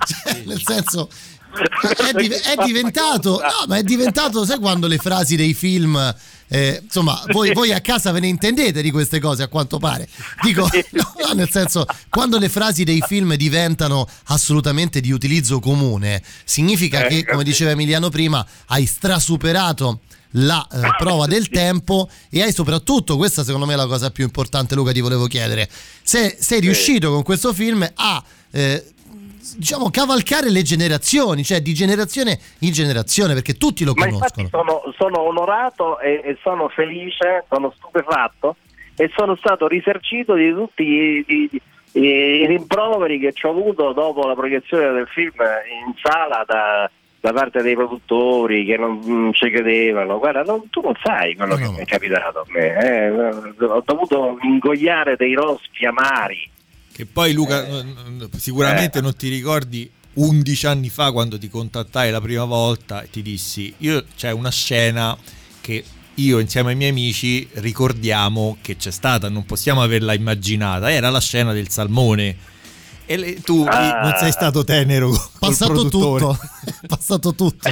[0.00, 1.10] Cioè, nel senso,
[1.50, 6.14] È, di- è diventato, no, ma è diventato, sai quando le frasi dei film,
[6.48, 10.08] eh, insomma, voi, voi a casa ve ne intendete di queste cose a quanto pare.
[10.42, 17.04] Dico, no, nel senso, quando le frasi dei film diventano assolutamente di utilizzo comune, significa
[17.06, 20.00] Eh, che, come diceva Emiliano prima, hai strasuperato
[20.34, 24.22] la eh, prova del tempo e hai soprattutto, questa secondo me è la cosa più
[24.24, 25.68] importante Luca ti volevo chiedere,
[26.02, 28.92] se sei riuscito con questo film a eh,
[29.56, 34.48] diciamo cavalcare le generazioni, cioè di generazione in generazione, perché tutti lo Ma conoscono.
[34.50, 38.56] sono, sono onorato e, e sono felice, sono stupefatto
[38.96, 41.50] e sono stato risarcito di tutti i, i-
[41.92, 45.32] i- i rimproveri che ci ho avuto dopo la proiezione del film
[45.86, 46.88] in sala da,
[47.20, 50.18] da parte dei produttori che non ci credevano.
[50.18, 52.76] Guarda, non- tu non sai quello che mi è capitato a me.
[52.78, 53.10] eh.
[53.64, 56.48] Ho dovuto ingoiare dei rospi amari.
[56.92, 62.20] Che poi Luca n- sicuramente non ti ricordi 11 anni fa quando ti contattai la
[62.20, 65.16] prima volta e ti dissi io c'è una scena
[65.60, 71.08] che io insieme ai miei amici ricordiamo che c'è stata, non possiamo averla immaginata, era
[71.08, 72.36] la scena del salmone.
[73.06, 74.00] E le- tu Ah.
[74.02, 76.38] non sei stato tenero Passato tutto,
[76.86, 77.70] passato tutto.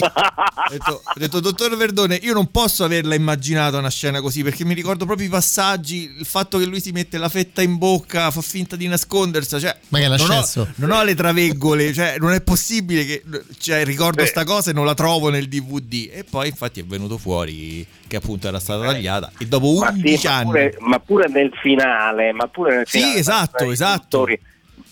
[0.00, 4.64] Ho detto, ho detto, dottor Verdone, io non posso averla immaginata una scena così perché
[4.64, 8.30] mi ricordo proprio i passaggi, il fatto che lui si mette la fetta in bocca,
[8.30, 12.32] fa finta di nascondersela, cioè, Ma che non, ho, non ho le traveggole, cioè, non
[12.32, 13.22] è possibile che
[13.58, 14.28] cioè, ricordo Beh.
[14.28, 16.08] sta cosa e non la trovo nel DVD.
[16.12, 20.00] E poi infatti è venuto fuori che appunto era stata tagliata e dopo Ma, sì,
[20.00, 20.44] 11 ma, anni...
[20.44, 23.98] pure, ma pure nel finale, ma pure nel Sì, finale, esatto, i esatto.
[24.22, 24.40] produttori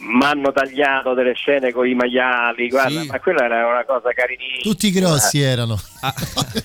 [0.00, 3.06] Mi hanno tagliato delle scene con i maiali, guarda, Sì.
[3.08, 4.62] ma quella era una cosa carinissima.
[4.62, 5.76] Tutti grossi erano.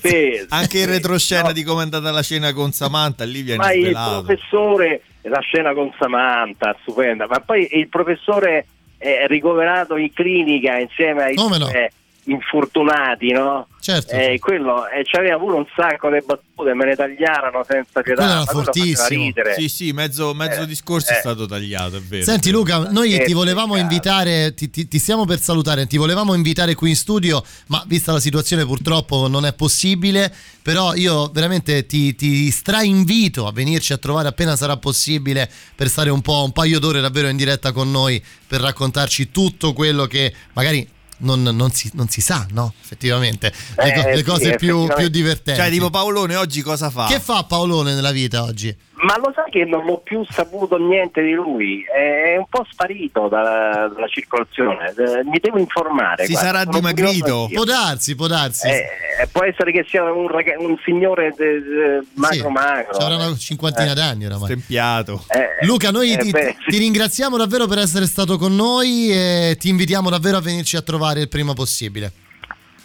[0.02, 1.52] Sì, Anche il sì, retroscena no.
[1.52, 4.24] di come è andata la cena con Samantha, lì viene Ma il svelato.
[4.24, 8.66] professore, la scena con Samantha, stupenda, ma poi il professore
[8.98, 11.68] è ricoverato in clinica insieme ai Come no?
[11.70, 11.92] eh,
[12.26, 13.68] infortunati, no?
[13.80, 14.14] Certo.
[14.14, 18.24] Eh, quello, e c'aveva pure un sacco di battute, me ne tagliarono senza pietà.
[18.24, 19.08] Quello era fortissimo.
[19.08, 19.54] ridere.
[19.54, 22.24] Sì, sì, mezzo, mezzo discorso è stato tagliato, è vero.
[22.24, 26.34] Senti Luca, noi Eh, ti volevamo invitare, ti, ti- ti stiamo per salutare, ti volevamo
[26.34, 30.34] invitare qui in studio, ma vista la situazione purtroppo non è possibile,
[30.64, 36.10] però io veramente ti, ti strainvito a venirci a trovare appena sarà possibile per stare
[36.10, 40.34] un po', un paio d'ore davvero in diretta con noi, per raccontarci tutto quello che
[40.54, 40.94] magari...
[41.18, 42.74] Non, non si, non si sa, no?
[42.84, 44.96] Effettivamente, le, co- Eh, le sì, cose più, effettivamente.
[44.96, 45.62] più divertenti.
[45.62, 47.08] Cioè, tipo Paolone oggi cosa fa?
[47.08, 48.76] Che fa Paolone nella vita oggi?
[48.98, 51.84] Ma lo sai che non ho più saputo niente di lui?
[51.84, 54.90] È un po' sparito dalla, dalla circolazione.
[54.98, 56.26] Eh, Mi devo informare.
[56.26, 57.50] Si guarda, sarà dimagrito?
[57.52, 58.68] Può darsi, può darsi.
[58.68, 62.94] Eh, può essere che sia un, raga- un signore de- de- magro magro.
[62.96, 64.46] Ci avrà una cinquantina d'anni oramai.
[64.46, 65.24] Stempiato.
[65.28, 69.58] Eh, Luca, noi eh, ti, beh, ti ringraziamo davvero per essere stato con noi e
[69.60, 72.12] ti invitiamo davvero a venirci a trovare il prima possibile.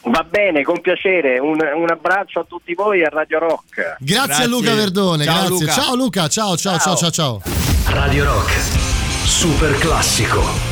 [0.05, 1.39] Va bene, con piacere.
[1.39, 3.97] Un, un abbraccio a tutti voi a Radio Rock.
[3.99, 5.59] Grazie, a Luca Verdone, Ciao, grazie.
[5.59, 5.73] Luca.
[5.73, 7.43] Ciao Luca, ciao ciao ciao ciao ciao.
[7.87, 8.51] Radio Rock,
[9.25, 10.70] super classico.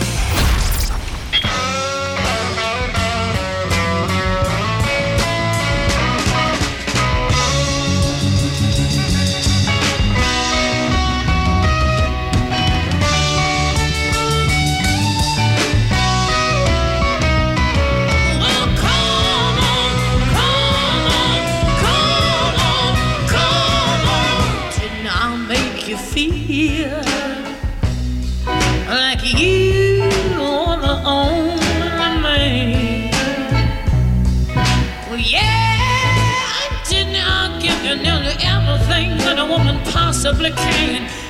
[40.29, 41.28] supplicating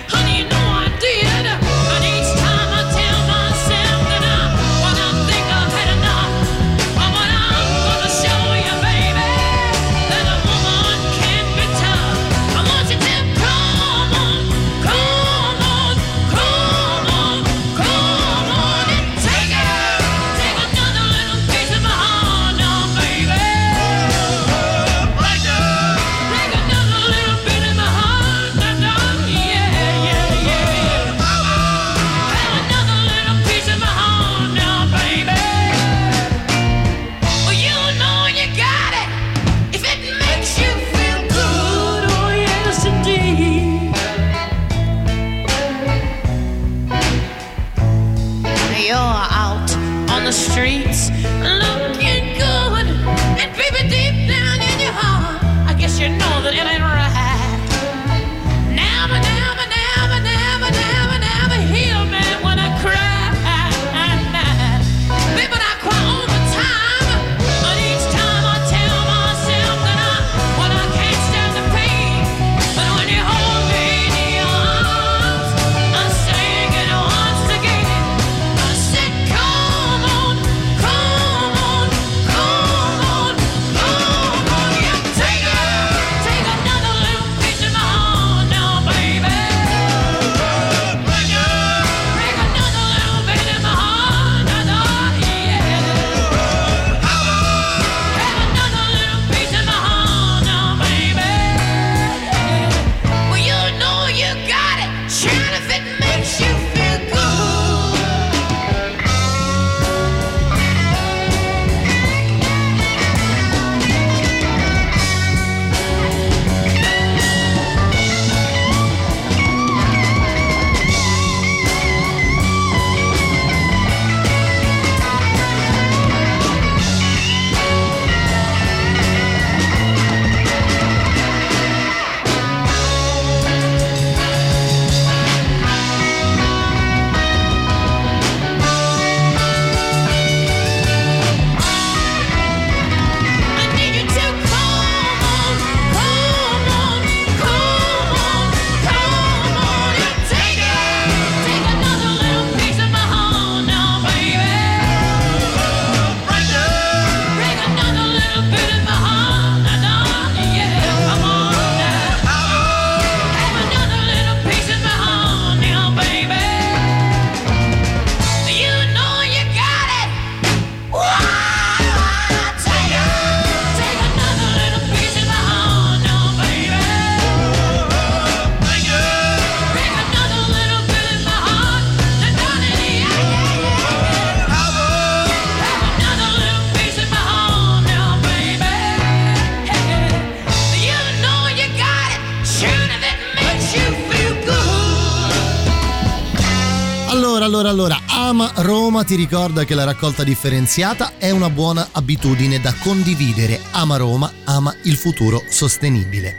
[199.08, 203.58] ti ricorda che la raccolta differenziata è una buona abitudine da condividere.
[203.70, 206.36] Ama Roma, ama il futuro sostenibile.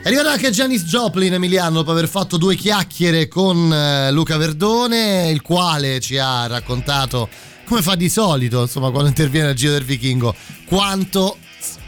[0.00, 5.30] È arrivato anche Janis Joplin Emiliano dopo aver fatto due chiacchiere con eh, Luca Verdone,
[5.30, 7.28] il quale ci ha raccontato,
[7.64, 10.32] come fa di solito, insomma, quando interviene al Giro del Vichingo,
[10.66, 11.38] quanto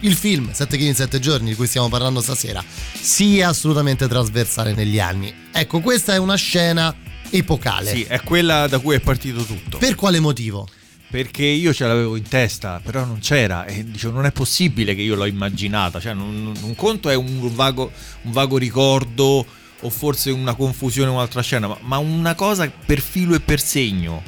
[0.00, 2.60] il film 7 kg in 7 giorni di cui stiamo parlando stasera
[3.00, 5.32] sia assolutamente trasversale negli anni.
[5.52, 6.92] Ecco, questa è una scena
[7.38, 7.90] epocale.
[7.90, 9.78] Sì, è quella da cui è partito tutto.
[9.78, 10.66] Per quale motivo?
[11.08, 15.02] Perché io ce l'avevo in testa, però non c'era e dicevo non è possibile che
[15.02, 19.46] io l'ho immaginata, cioè non- un conto è un vago, un vago ricordo
[19.80, 23.60] o forse una confusione con un'altra scena, ma, ma una cosa per filo e per
[23.60, 24.22] segno,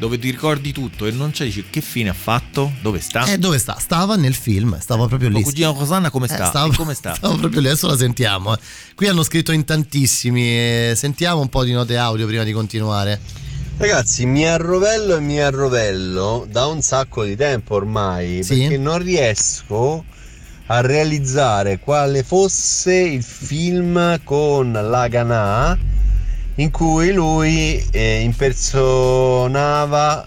[0.00, 2.72] dove ti ricordi tutto e non c'è, dici che fine ha fatto?
[2.80, 3.26] Dove sta?
[3.26, 3.76] Eh, dove sta?
[3.78, 5.42] Stava nel film, stava proprio lì.
[5.42, 6.46] Cugina Rosanna come Eh, sta?
[6.46, 7.12] stava, E come sta?
[7.14, 8.54] stava proprio lì, adesso la sentiamo.
[8.54, 8.58] eh.
[8.94, 10.42] Qui hanno scritto in tantissimi.
[10.42, 13.20] eh, Sentiamo un po' di note audio prima di continuare.
[13.76, 18.56] Ragazzi, mi arrovello e mi arrovello da un sacco di tempo ormai Sì.
[18.60, 20.02] perché non riesco
[20.66, 25.76] a realizzare quale fosse il film con Lagana
[26.60, 30.26] in cui lui eh, impersonava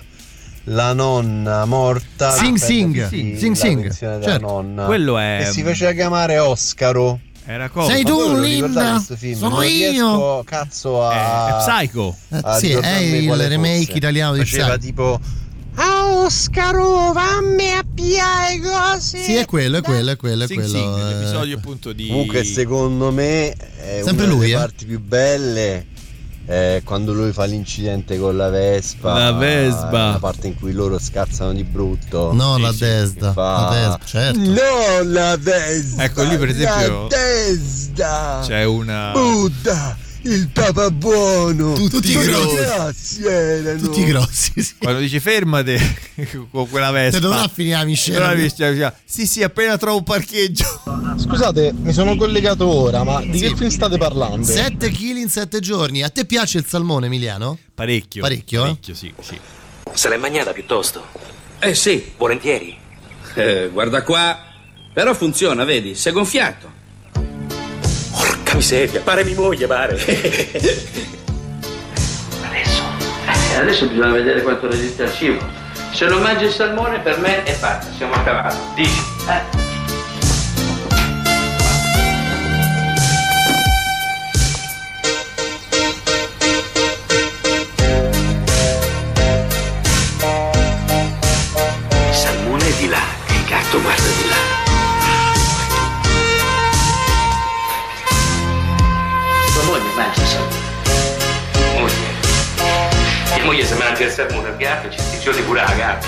[0.67, 3.07] la nonna morta Sing Sing.
[3.07, 3.93] Sì, Sing Sing.
[3.93, 4.39] Certo.
[4.39, 8.45] nonna Quello è- e si faceva chiamare Oscaro Era Sei tu, Linda?
[8.47, 9.37] ricordate questo film?
[9.37, 9.69] Sono non io.
[9.69, 12.15] riesco cazzo a È Psycho.
[12.29, 13.97] Eh, a sì, è il remake fosse.
[13.97, 14.79] italiano di Faceva Psycho.
[14.79, 15.19] tipo
[15.75, 19.21] Ah, Oscaro, vammi a piare cose.
[19.23, 20.77] Sì, è quello, è quello, è quello, è Sing quello.
[20.77, 21.03] Sing, eh.
[21.15, 22.07] l'episodio appunto di...
[22.07, 24.57] Comunque secondo me è Sempre una lui, delle eh?
[24.59, 25.85] parti più belle
[26.45, 29.13] è quando lui fa l'incidente con la Vespa.
[29.17, 30.11] La Vespa.
[30.11, 32.33] La parte in cui loro scazzano di brutto.
[32.33, 33.31] No, Sì, la sì, Desda.
[33.31, 34.39] fa- La Desda, certo.
[34.39, 36.03] No, la Desda.
[36.03, 38.39] Ecco, lì, per esempio- La Desda.
[38.45, 39.11] C'è una...
[39.13, 41.73] Buddha, il Papa buono.
[41.73, 42.55] Tutti Quanti grossi.
[42.55, 43.79] grossi erano.
[43.79, 44.73] Tutti grossi, sì.
[44.77, 45.79] Quando dice fermate
[46.51, 47.17] con quella Vespa.
[47.17, 48.17] Se dovrà finire la miscela.
[48.25, 50.65] Allora mi dice, dice, Sì, sì, appena trovo un parcheggio.
[51.17, 54.45] Scusate, mi sono collegato ora, ma di che film state parlando?
[54.45, 56.03] 7 kg in 7 giorni.
[56.03, 57.57] A te piace il salmone, Emiliano?
[57.73, 58.21] Parecchio.
[58.21, 58.67] Parecchio, eh?
[58.67, 59.39] Parecchio, sì, sì.
[59.93, 61.05] Se l'è mangiata piuttosto.
[61.59, 62.75] Eh sì, Volentieri.
[63.35, 64.37] eh, guarda qua.
[64.93, 66.71] Però funziona, vedi, si è gonfiato.
[68.53, 69.93] Porca miseria, pare mi moglie, pare.
[72.43, 72.83] Adesso?
[73.51, 75.43] Eh, adesso bisogna vedere quanto resiste al cibo.
[75.91, 78.59] Se non mangi il salmone per me è fatta, siamo a cavallo.
[78.75, 79.01] Dici?
[79.27, 79.62] Eh.
[104.03, 106.07] Moglie se mangia il salmone al gatto ci sticcioni pure la gatta.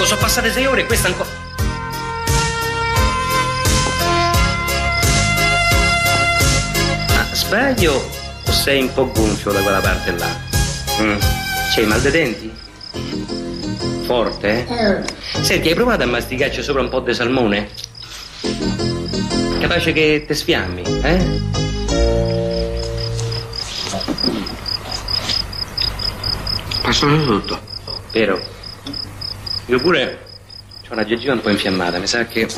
[0.00, 1.28] Oh sono passate sei ore e questa ancora.
[7.08, 8.10] Ma sbaglio
[8.46, 10.47] o sei un po' gonfio da quella parte là?
[11.00, 11.18] Mm.
[11.74, 12.52] C'hai mal dei denti?
[14.04, 15.04] Forte, eh?
[15.42, 17.68] Senti, hai provato a masticarci sopra un po' di salmone?
[19.60, 21.40] Capace che te sfiammi, eh?
[26.82, 27.60] Passano tutto.
[28.12, 28.40] Vero?
[29.66, 30.18] Io pure
[30.88, 32.48] ho una gengiva un po' infiammata, mi sa che.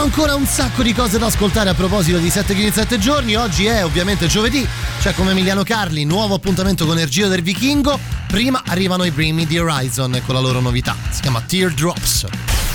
[0.00, 2.98] abbiamo ancora un sacco di cose da ascoltare a proposito di 7 kg in 7
[2.98, 3.36] giorni.
[3.36, 4.66] Oggi è ovviamente giovedì,
[5.00, 7.98] c'è come Emiliano Carli, nuovo appuntamento con il del Vichingo.
[8.26, 12.26] Prima arrivano i primi di Horizon con la loro novità, si chiama Teardrops.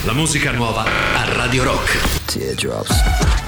[0.03, 2.25] La musica nuova a Radio Rock.
[2.25, 3.44] Teardrops.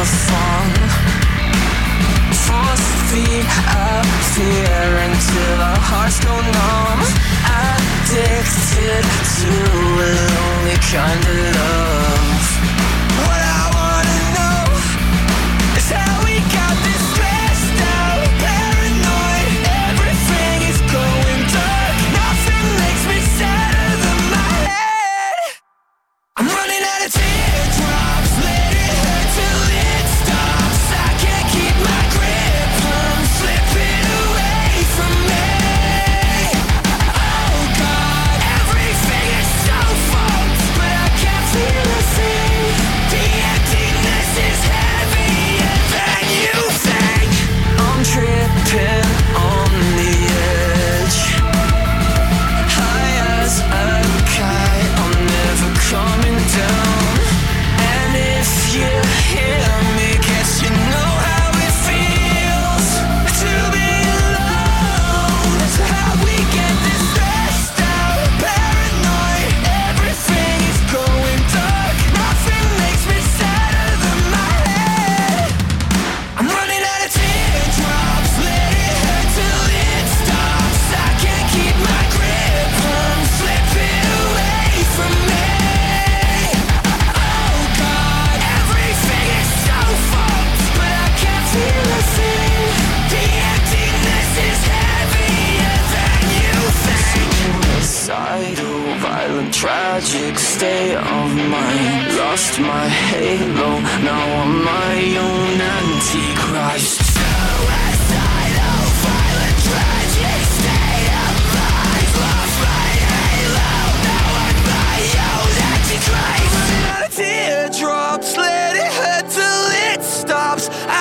[0.00, 0.68] a song
[2.44, 7.00] Force feed up fear until our hearts go numb.
[7.60, 9.04] Addicted
[9.36, 9.52] to
[10.00, 11.59] a lonely kind of love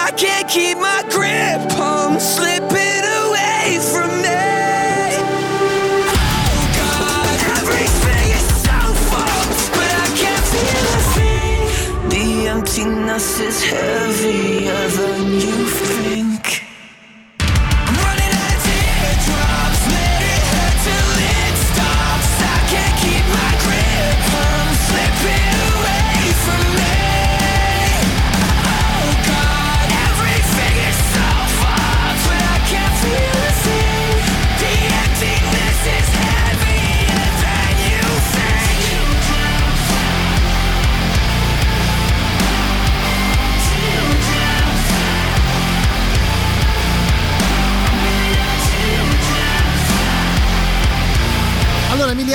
[0.10, 5.14] I can't keep my grip, I'm slipping away from me.
[6.10, 7.40] Oh God,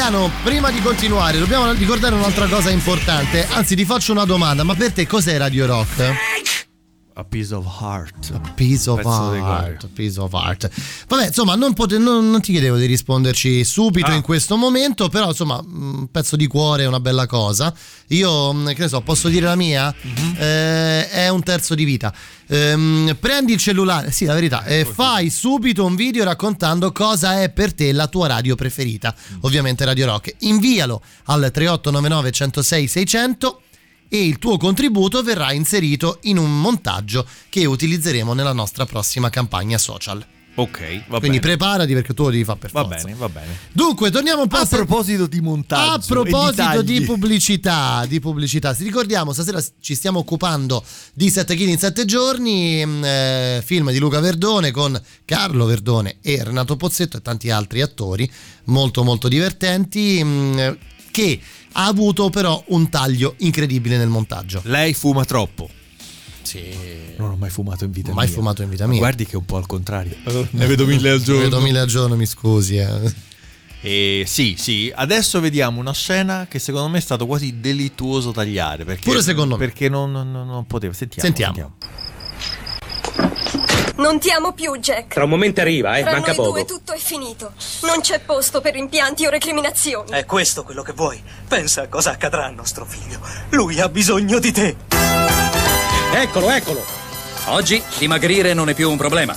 [0.04, 3.46] Emiliano, prima di continuare, dobbiamo ricordare un'altra cosa importante.
[3.50, 6.33] Anzi, ti faccio una domanda, ma per te cos'è Radio Rock?
[7.16, 8.32] A piece of heart.
[8.34, 9.84] A piece of heart.
[9.84, 10.68] a piece of heart.
[11.06, 14.14] Vabbè, insomma, non, pote- non- non ti chiedevo di risponderci subito Ah.
[14.14, 17.72] in questo momento, però insomma, un pezzo di cuore è una bella cosa.
[18.08, 19.94] Io, mh, che ne so, posso dire la mia?
[20.00, 20.34] Mhm.
[20.38, 22.12] Eh, è un terzo di vita.
[22.48, 27.48] Ehm, prendi il cellulare, sì, la verità, e fai subito un video raccontando cosa è
[27.50, 29.36] per te la tua radio preferita, Mm.
[29.42, 30.34] ovviamente Radio Rock.
[30.40, 33.60] Invialo al 3899 106 600
[34.14, 39.76] e il tuo contributo verrà inserito in un montaggio che utilizzeremo nella nostra prossima campagna
[39.76, 40.24] social.
[40.56, 41.56] Ok, va Quindi bene.
[41.56, 43.02] preparati perché tu lo devi fare per Va forza.
[43.06, 43.58] bene, va bene.
[43.72, 45.90] Dunque, torniamo un po' A proposito di montaggio.
[45.90, 47.04] a proposito di, tagli.
[47.04, 52.86] pubblicità, di pubblicità, ti ricordiamo, stasera ci stiamo occupando di 7 kg in 7 giorni,
[52.86, 57.80] mh, eh, film di Luca Verdone con Carlo Verdone e Renato Pozzetto e tanti altri
[57.82, 58.30] attori
[58.66, 60.78] molto molto divertenti mh,
[61.10, 61.40] che
[61.76, 64.60] ha avuto però un taglio incredibile nel montaggio.
[64.64, 65.68] Lei fuma troppo.
[66.42, 66.62] Sì.
[67.16, 68.34] Non ho mai fumato in vita Mai mia.
[68.34, 68.98] fumato in vita Ma mia.
[69.00, 70.14] Guardi che è un po' al contrario.
[70.50, 71.42] ne vedo mille al giorno.
[71.42, 72.76] Vedo mille al giorno, mi scusi.
[72.76, 73.14] eh.
[73.80, 78.84] E sì, sì, adesso vediamo una scena che secondo me è stato quasi delittuoso tagliare.
[78.84, 79.64] Perché, Pure secondo me.
[79.66, 80.92] Perché non, non, non poteva.
[80.92, 81.22] Sentiamo.
[81.34, 81.76] Sentiamo.
[83.96, 85.14] Non ti amo più, Jack.
[85.14, 86.50] Tra un momento arriva, eh, Tra manca noi poco.
[86.50, 87.52] due tutto è finito.
[87.82, 90.10] Non c'è posto per rimpianti o recriminazioni.
[90.10, 91.22] È questo quello che vuoi?
[91.46, 93.20] Pensa a cosa accadrà al nostro figlio.
[93.50, 94.76] Lui ha bisogno di te.
[96.12, 96.84] Eccolo, eccolo.
[97.46, 99.36] Oggi dimagrire non è più un problema.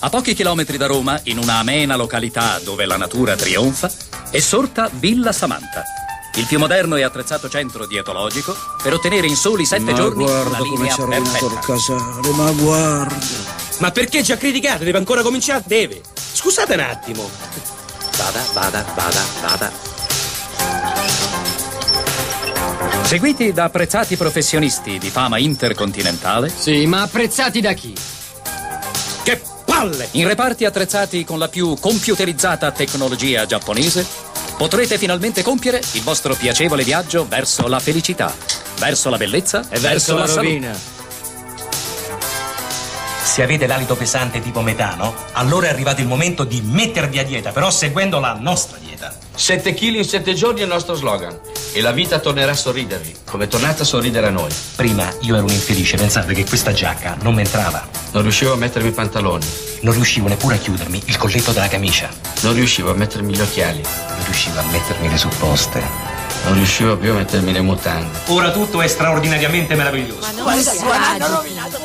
[0.00, 3.90] A pochi chilometri da Roma, in una amena località dove la natura trionfa,
[4.30, 5.82] è sorta Villa Samantha,
[6.36, 10.48] il più moderno e attrezzato centro dietologico per ottenere in soli sette Ma giorni guarda
[10.48, 11.72] una come linea ci ha rovinato il perfetta.
[11.72, 13.26] casale, ma guarda.
[13.78, 14.84] Ma perché ci ha criticato?
[14.84, 15.62] Deve ancora cominciare?
[15.66, 16.00] Deve.
[16.14, 17.30] Scusate un attimo.
[18.16, 19.72] Vada, vada, vada, vada.
[23.04, 26.52] Seguiti da apprezzati professionisti di fama intercontinentale.
[26.54, 27.94] Sì, ma apprezzati da chi?
[29.22, 30.08] Che palle!
[30.12, 34.04] In reparti attrezzati con la più computerizzata tecnologia giapponese,
[34.56, 38.34] potrete finalmente compiere il vostro piacevole viaggio verso la felicità,
[38.78, 40.94] verso la bellezza e verso, la, salute.
[43.22, 47.52] Se avete l'alito pesante tipo metano, allora è arrivato il momento di mettervi a dieta,
[47.52, 49.14] però seguendo la nostra dieta.
[49.34, 51.38] 7 kg in 7 giorni è il nostro slogan.
[51.76, 54.48] E la vita tornerà a sorridervi, come è tornata a sorridere a noi.
[54.76, 57.86] Prima io ero un infelice, pensavo che questa giacca non mi entrava.
[58.12, 59.46] Non riuscivo a mettermi i pantaloni.
[59.82, 62.08] Non riuscivo neppure a chiudermi il colletto della camicia.
[62.40, 63.82] Non riuscivo a mettermi gli occhiali.
[63.82, 65.82] Non riuscivo a mettermi le supposte.
[66.44, 68.20] Non riuscivo più a mettermi le mutande.
[68.28, 70.32] Ora tutto è straordinariamente meraviglioso.
[70.32, 71.78] Guarda, guarda, hanno rovinato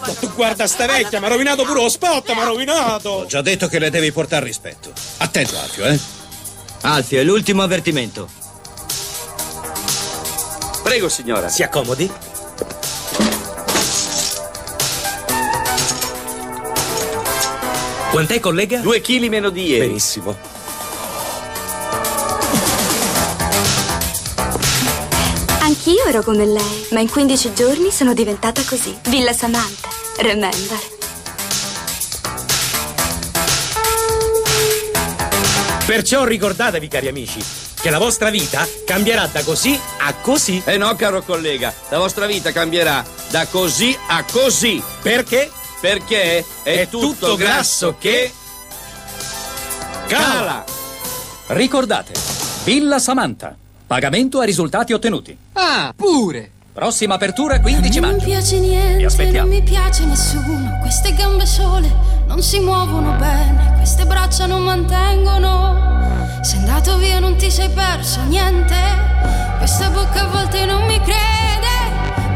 [0.00, 3.08] Ma tu guarda sta vecchia, mi ha rovinato pure lo spot, mi ha rovinato.
[3.08, 4.92] Ho già detto che le devi portare rispetto.
[5.16, 6.23] Attento, Alfio, eh?
[6.86, 8.28] Alfio, è l'ultimo avvertimento.
[10.82, 11.48] Prego, signora.
[11.48, 12.10] Si accomodi.
[18.10, 18.80] Quant'è, collega?
[18.80, 19.86] Due chili meno di ieri.
[19.86, 20.36] Benissimo.
[25.60, 28.94] Anch'io ero come lei, ma in 15 giorni sono diventata così.
[29.08, 29.88] Villa Samantha.
[30.18, 30.93] Remember.
[35.86, 37.38] Perciò ricordatevi, cari amici,
[37.80, 40.62] che la vostra vita cambierà da così a così.
[40.64, 44.82] Eh no, caro collega, la vostra vita cambierà da così a così.
[45.02, 45.50] Perché?
[45.80, 48.32] Perché è, È tutto grasso che
[50.06, 50.64] cala.
[51.48, 52.12] Ricordate,
[52.64, 53.54] Villa Samantha.
[53.86, 55.36] Pagamento a risultati ottenuti.
[55.52, 56.50] Ah, pure.
[56.72, 58.24] Prossima apertura 15 Non mi maggio.
[58.30, 59.46] piace niente, aspettiamo.
[59.48, 60.78] non mi piace nessuno.
[60.80, 61.92] Queste gambe sole
[62.34, 66.10] non si muovono bene, queste braccia non mantengono.
[66.40, 68.74] Sei andato via, non ti sei perso niente.
[69.58, 71.74] Questa bocca a volte non mi crede,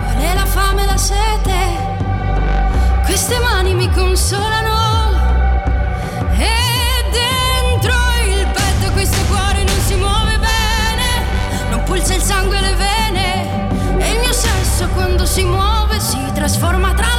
[0.05, 1.57] vuole la fame e la sete.
[3.07, 4.77] Queste mani mi consolano.
[6.37, 7.95] E dentro
[8.25, 13.99] il petto questo cuore non si muove bene, non pulsa il sangue e le vene.
[13.99, 17.18] E il mio sesso quando si muove si trasforma tra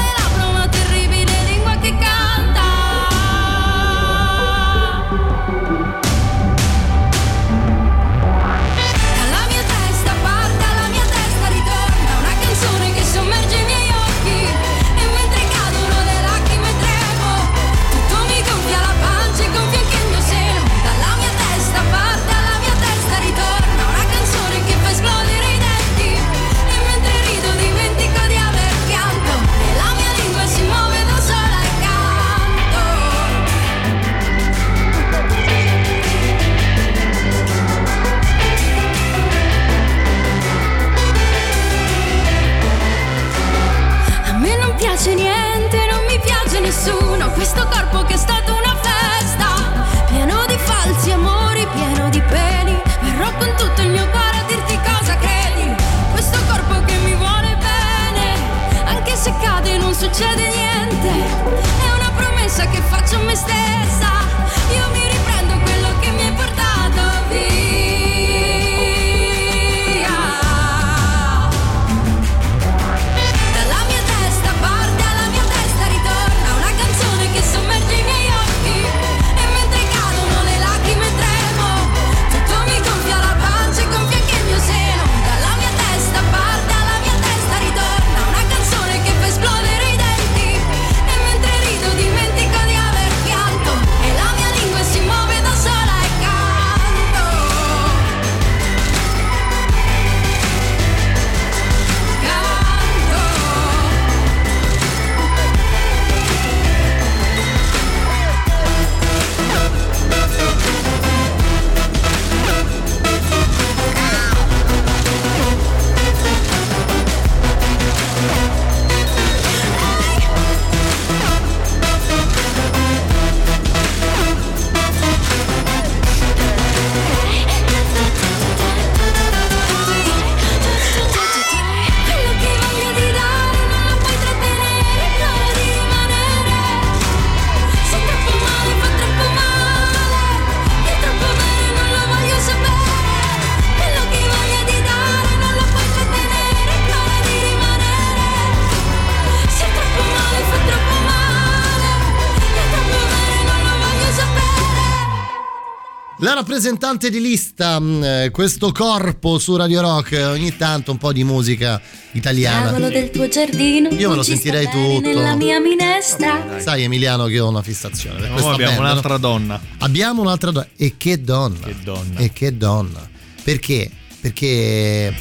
[156.40, 161.12] rappresentante di lista, mh, eh, questo corpo su Radio Rock, eh, ogni tanto un po'
[161.12, 161.82] di musica
[162.14, 162.68] italiana.
[162.72, 165.02] Tavolo del tuo giardino, Io me lo sentirei tutto.
[165.02, 166.60] Nella mia minestra.
[166.60, 168.90] Sai Emiliano che ho una fissazione per No, questa abbiamo band, no?
[168.92, 169.62] un'altra donna.
[169.80, 170.68] Abbiamo un'altra donna.
[170.78, 171.60] E che donna.
[171.66, 172.20] Che donna.
[172.20, 173.10] E che donna.
[173.44, 173.92] Perché?
[174.22, 175.14] Perché.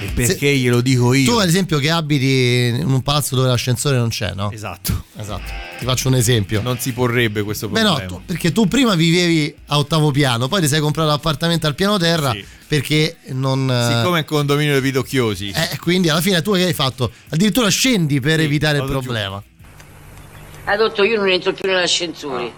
[0.00, 1.30] E perché glielo dico io?
[1.32, 4.50] Tu, ad esempio, che abiti in un palazzo dove l'ascensore non c'è, no?
[4.50, 5.04] Esatto.
[5.16, 5.67] Esatto.
[5.78, 6.60] Ti faccio un esempio.
[6.60, 8.02] Non si porrebbe questo Beh, problema.
[8.02, 11.74] no, tu- perché tu prima vivevi a ottavo piano, poi ti sei comprato l'appartamento al
[11.76, 12.44] piano terra Sì.
[12.66, 13.70] perché non.
[13.70, 15.50] eh, Siccome è un condominio di Pidocchiosi.
[15.54, 17.12] eh, quindi alla fine tu che hai fatto?
[17.28, 19.02] Addirittura scendi per evitare il vado giù.
[19.04, 19.42] problema.
[20.64, 22.52] Adotto, io non entro più nell'ascensore,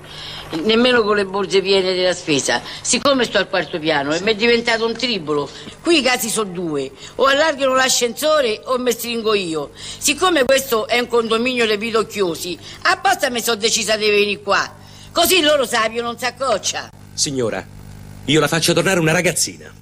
[0.62, 2.60] nemmeno con le borse piene della spesa.
[2.80, 5.48] Siccome sto al quarto piano e mi è diventato un tribolo,
[5.82, 9.70] qui i casi sono due: o allargano l'ascensore o mi stringo io.
[9.74, 14.76] Siccome questo è un condominio dei pidocchiosi, apposta mi sono decisa di venire qua.
[15.12, 16.90] Così loro sappiano non s'accoccia.
[17.12, 17.66] Signora,
[18.24, 19.72] io la faccio tornare una ragazzina.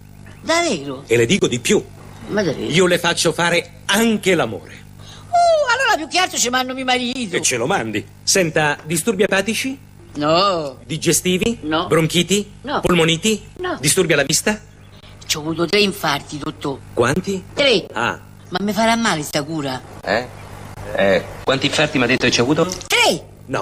[0.40, 1.04] Davvero?
[1.06, 1.84] E le dico di più.
[2.28, 2.70] Ma davvero?
[2.70, 4.86] Io le faccio fare anche l'amore.
[5.28, 7.36] Uh, allora più che altro ci mando mio marito.
[7.36, 8.06] E ce lo mandi.
[8.22, 9.78] Senta, disturbi epatici?
[10.14, 10.78] No.
[10.86, 11.58] Digestivi?
[11.62, 11.86] No.
[11.86, 12.50] Bronchiti?
[12.62, 12.80] No.
[12.80, 13.42] Polmoniti?
[13.58, 13.76] No.
[13.80, 14.60] Disturbi alla vista?
[15.26, 16.78] Ci ho avuto tre infarti, dottor.
[16.94, 17.42] Quanti?
[17.54, 17.86] Tre.
[17.92, 18.18] Ah.
[18.48, 19.80] Ma mi farà male sta cura?
[20.02, 20.26] Eh?
[20.96, 22.64] Eh, quanti infarti mi ha detto che ci ha avuto?
[22.66, 23.24] Tre.
[23.46, 23.60] No.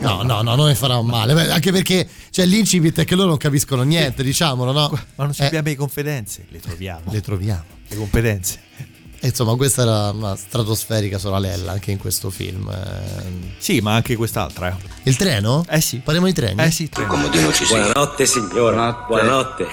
[0.00, 1.32] No, no, no, non ne farà male.
[1.32, 4.90] Beh, anche perché cioè, l'incipit è che loro non capiscono niente, diciamolo, no?
[5.14, 7.02] Ma non ci Eh, abbiamo le competenze, le troviamo.
[7.10, 7.64] Le troviamo.
[7.88, 8.60] Le competenze.
[9.24, 12.68] Insomma, questa era una stratosferica sorella anche in questo film.
[12.68, 13.50] eh.
[13.58, 14.76] Sì, ma anche quest'altra.
[15.04, 15.64] Il treno?
[15.68, 15.98] Eh sì.
[15.98, 16.62] Parliamo di treni?
[16.62, 17.08] Eh sì, treno.
[17.08, 17.78] Comodino ci sei.
[17.78, 19.04] Buonanotte, signora.
[19.06, 19.66] Buonanotte.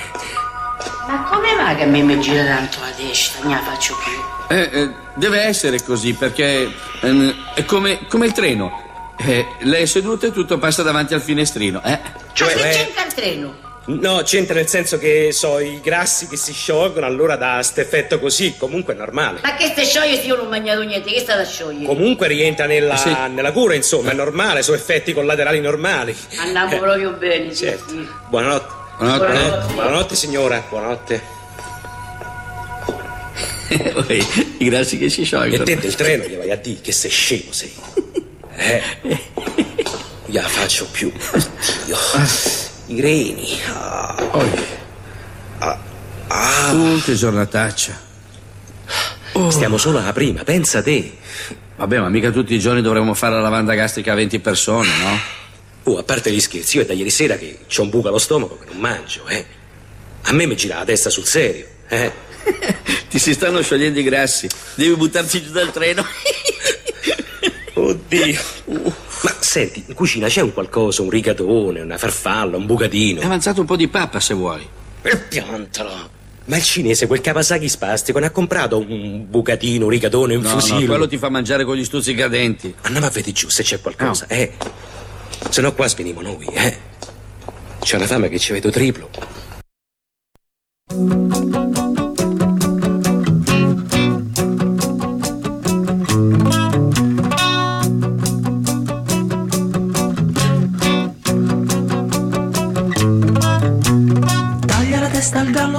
[1.70, 4.56] Ah, che a me mi gira tanto la testa, non la faccio più.
[4.56, 6.68] Eh, eh, deve essere così perché
[7.02, 9.14] ehm, è come, come il treno.
[9.18, 11.84] Eh, lei è seduta e tutto passa davanti al finestrino.
[11.84, 12.00] Eh?
[12.00, 13.54] Ma che c'entra il treno?
[13.92, 18.56] No, c'entra nel senso che so i grassi che si sciolgono, allora dà st'effetto così,
[18.56, 19.40] comunque è normale.
[19.42, 21.86] Ma che se scioglie se io non ho mangiato niente, che sta da sciogliere?
[21.88, 23.16] Comunque rientra nella, Eh sì.
[23.34, 26.16] nella cura, insomma, è normale, sono effetti collaterali normali.
[26.38, 27.90] Andiamo proprio bene, sì, Certo.
[27.90, 28.08] sì.
[28.30, 28.74] Buonanotte.
[29.00, 29.26] Buonanotte.
[29.34, 31.22] Buonanotte, Buonanotte, signora, buonanotte.
[34.60, 35.64] I grassi che si E sciolgono.
[35.64, 37.74] te del treno gli vai a dire che sei scemo sei.
[38.56, 38.84] Eh.
[40.28, 41.12] Gliela faccio più.
[41.12, 41.98] Oddio.
[42.90, 43.60] I reni.
[43.68, 44.16] Ah.
[45.60, 45.80] Ah.
[46.28, 46.72] Ah.
[46.74, 48.08] Uh, che giornataccia.
[49.50, 51.18] Stiamo solo alla prima, pensa te.
[51.76, 55.20] Vabbè, ma mica tutti i giorni dovremmo fare la lavanda gastrica a 20 persone, no?
[55.84, 58.18] Oh, a parte gli scherzi, io è da ieri sera che c'ho un buco allo
[58.18, 59.46] stomaco che non mangio, eh.
[60.24, 62.12] A me mi gira la testa sul serio, eh.
[63.08, 64.50] Ti si stanno sciogliendo i grassi.
[64.74, 66.06] Devi buttarti giù dal treno.
[67.74, 68.98] Oddio.
[69.22, 73.20] Ma senti, in cucina c'è un qualcosa, un rigatone, una farfalla, un bucatino.
[73.22, 74.66] È avanzato un po' di pappa se vuoi.
[75.02, 76.18] E piantalo.
[76.46, 80.50] Ma il cinese, quel Kawasaki spastico, ne ha comprato un bucatino, un rigatone, un No,
[80.50, 80.80] fusillo.
[80.80, 82.74] no, quello ti fa mangiare con gli stuzzicadenti.
[82.82, 84.54] Andiamo a vedere giù se c'è qualcosa, eh.
[85.50, 86.78] Se no qua sveniamo noi, eh.
[87.82, 89.10] C'è una fame che ci vedo triplo.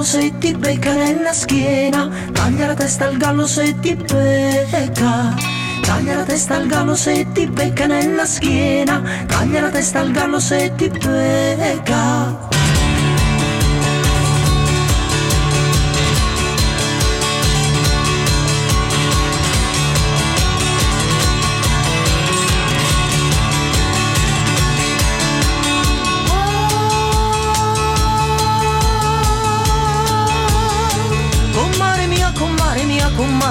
[0.01, 2.09] Gallo se ti becca nella schiena.
[2.33, 5.35] Taglia la testa al gallo se ti becca.
[5.81, 9.01] Taglia la testa al gallo se ti becca nella schiena.
[9.27, 12.60] Taglia la testa al gallo se ti becca.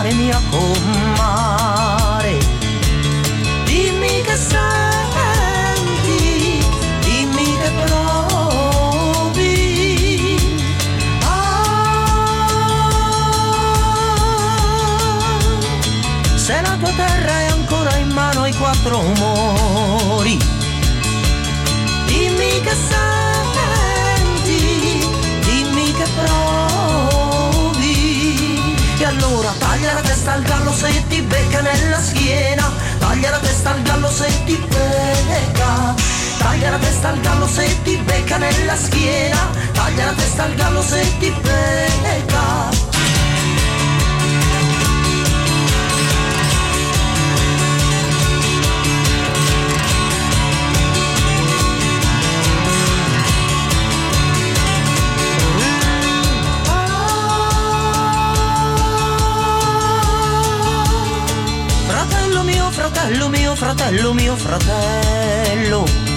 [0.01, 1.10] Mia, comare mia, comare.
[36.71, 39.51] La testa al gallo se ti becca nella schiena.
[39.73, 42.69] Taglia la testa al gallo se ti becca.
[61.89, 66.10] Fratello mio, fratello mio, fratello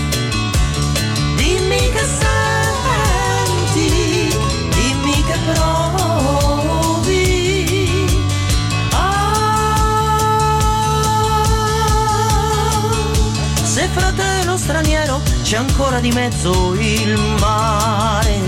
[15.43, 18.39] c'è ancora di mezzo il mare,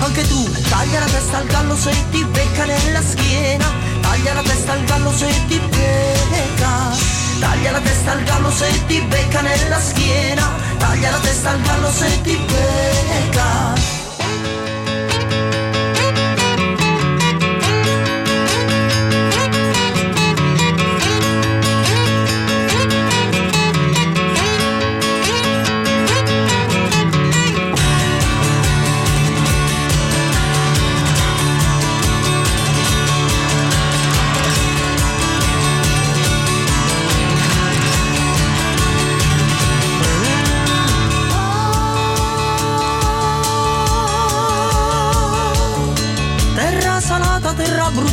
[0.00, 3.64] Anche tu taglia la testa al gallo se ti becca nella schiena.
[4.02, 6.92] Taglia la testa al gallo se ti becca.
[7.40, 10.46] Taglia la testa al gallo se ti becca nella schiena.
[10.76, 13.97] Taglia la testa al gallo se ti becca.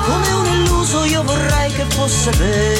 [0.05, 2.78] come un illuso io vorrei che fosse vero,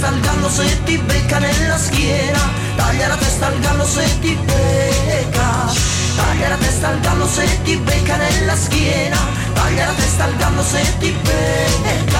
[0.00, 2.38] testa al gallo se ti becca nella schiena
[2.74, 5.72] Taglia la testa al gallo se ti becca
[6.16, 9.18] Taglia la testa al gallo se ti becca nella schiena
[9.52, 12.18] Taglia la testa al gallo se ti becca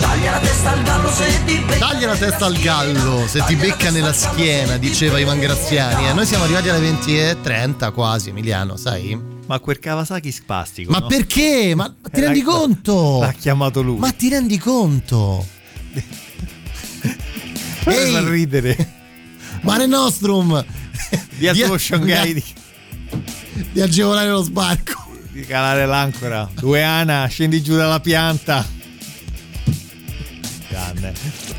[0.00, 3.54] Taglia la testa al gallo se ti becca Taglia la testa al gallo se ti
[3.54, 6.08] becca nella schiena, diceva Ivan Graziani.
[6.08, 9.18] E noi siamo arrivati alle 20.30 quasi, Emiliano, sai?
[9.46, 10.90] Ma quel Kawasaki spastico.
[10.90, 11.06] Ma no?
[11.06, 11.72] perché?
[11.76, 13.20] Ma ma ti L'ha- rendi conto?
[13.20, 13.98] L'ha chiamato lui.
[13.98, 15.46] Ma ti rendi conto?
[17.92, 18.12] Ehi.
[18.12, 18.92] fa ridere.
[19.62, 20.64] Mare Nostrum
[21.36, 22.44] Di al tuo Shanghai di,
[23.72, 25.04] di agevolare lo sbarco.
[25.32, 26.48] di calare l'ancora.
[26.52, 28.64] Due Ana, scendi giù dalla pianta.
[30.68, 31.12] Grande.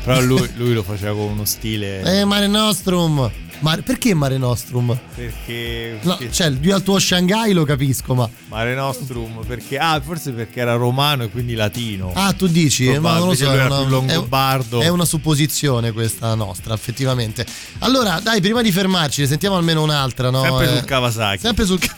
[0.04, 2.02] Però lui, lui lo faceva con uno stile.
[2.20, 3.30] Eh, Mare Nostrum.
[3.60, 4.96] Mare- perché Mare Nostrum?
[5.14, 5.98] Perché.
[6.02, 8.28] No, cioè, io al tuo Shanghai lo capisco, ma.
[8.48, 9.78] Mare Nostrum, perché.
[9.78, 12.12] Ah, forse perché era romano e quindi latino.
[12.14, 12.86] Ah, tu dici?
[12.86, 14.80] Eh, Ma non lo so, era più una, longobardo.
[14.80, 17.44] è- è una supposizione questa nostra, effettivamente.
[17.80, 20.42] Allora, dai, prima di fermarci, ne sentiamo almeno un'altra, no?
[20.42, 21.38] Sempre Eh, sul Kawasaki.
[21.40, 21.96] Sempre sul, Ka-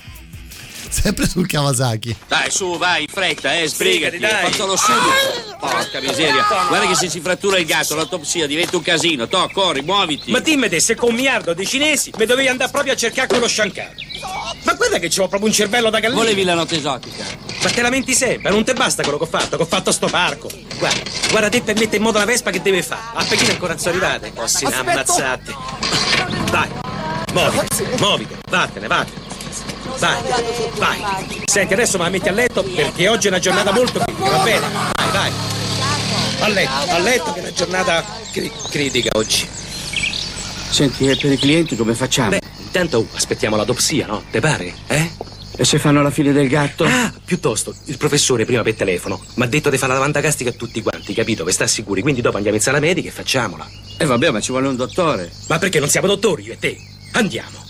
[1.01, 2.17] sempre sul Kawasaki.
[2.27, 4.51] Dai, su, vai, in fretta, eh, sbrigati, Sbrigati, dai.
[4.51, 5.59] faccelo subito.
[5.61, 9.29] Porca miseria, guarda che se si frattura il gatto, l'autopsia diventa un casino.
[9.29, 10.31] To, corri, muoviti.
[10.31, 13.29] Ma dimmi te, se con un miliardo di cinesi mi dovevi andare proprio a cercare
[13.29, 13.93] quello Shankar.
[14.65, 16.21] Ma guarda che c'ho proprio un cervello da gallina.
[16.21, 17.25] Volevi la notte esotica.
[17.63, 19.93] Ma te lamenti sempre, non te basta quello che ho fatto, che ho fatto a
[19.93, 20.51] sto parco.
[20.79, 23.01] Guarda, guarda te per mettere in modo la Vespa che deve fare.
[23.15, 24.33] A Pechino ancora non sono arrivate.
[24.35, 25.55] Ossi ammazzate.
[26.51, 26.69] Dai,
[27.33, 29.29] muoviti, muoviti, vattene, vattene.
[29.99, 30.23] Vai,
[30.77, 31.01] vai.
[31.45, 34.43] Senti, adesso me la metti a letto perché oggi è una giornata molto critica, va
[34.43, 34.67] bene?
[34.71, 35.33] Vai, vai.
[36.41, 39.49] A letto, a letto che è una giornata cri- critica oggi.
[40.71, 42.31] Senti, e per i clienti come facciamo?
[42.31, 44.23] Beh, intanto aspettiamo l'autopsia, no?
[44.31, 44.75] Te pare?
[44.87, 45.11] Eh?
[45.57, 46.85] E se fanno la fine del gatto?
[46.85, 50.49] Ah, piuttosto, il professore prima per telefono mi ha detto di fare la lavanda castica
[50.49, 51.45] a tutti quanti, capito?
[51.45, 52.01] Vi sta sicuri?
[52.01, 53.69] Quindi dopo andiamo in sala medica e facciamola.
[53.99, 55.31] E vabbè, ma ci vuole un dottore.
[55.49, 56.79] Ma perché non siamo dottori io e te?
[57.13, 57.70] Andiamo.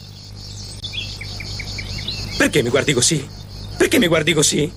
[2.40, 3.28] Perché mi guardi così?
[3.76, 4.72] Perché mi guardi così?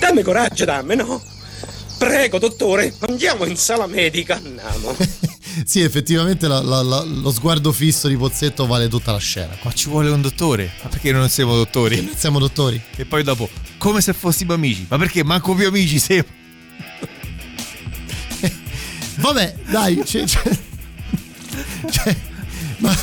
[0.00, 1.22] Dammi coraggio, dammi, no?
[1.98, 4.96] Prego, dottore, andiamo in sala medica, andiamo.
[5.64, 9.56] Sì, effettivamente la- la- la- lo sguardo fisso di Pozzetto vale tutta la scena.
[9.62, 10.70] Ma ci vuole un dottore.
[10.82, 12.12] Ma perché non siamo dottori?
[12.14, 12.78] Siamo dottori.
[12.96, 13.48] E poi dopo,
[13.78, 14.84] come se fossimo amici.
[14.88, 16.24] Ma perché manco più amici siamo?
[19.16, 20.58] Vabbè, dai, c'è, c'è-
[21.88, 22.16] c'è-
[22.78, 22.94] ma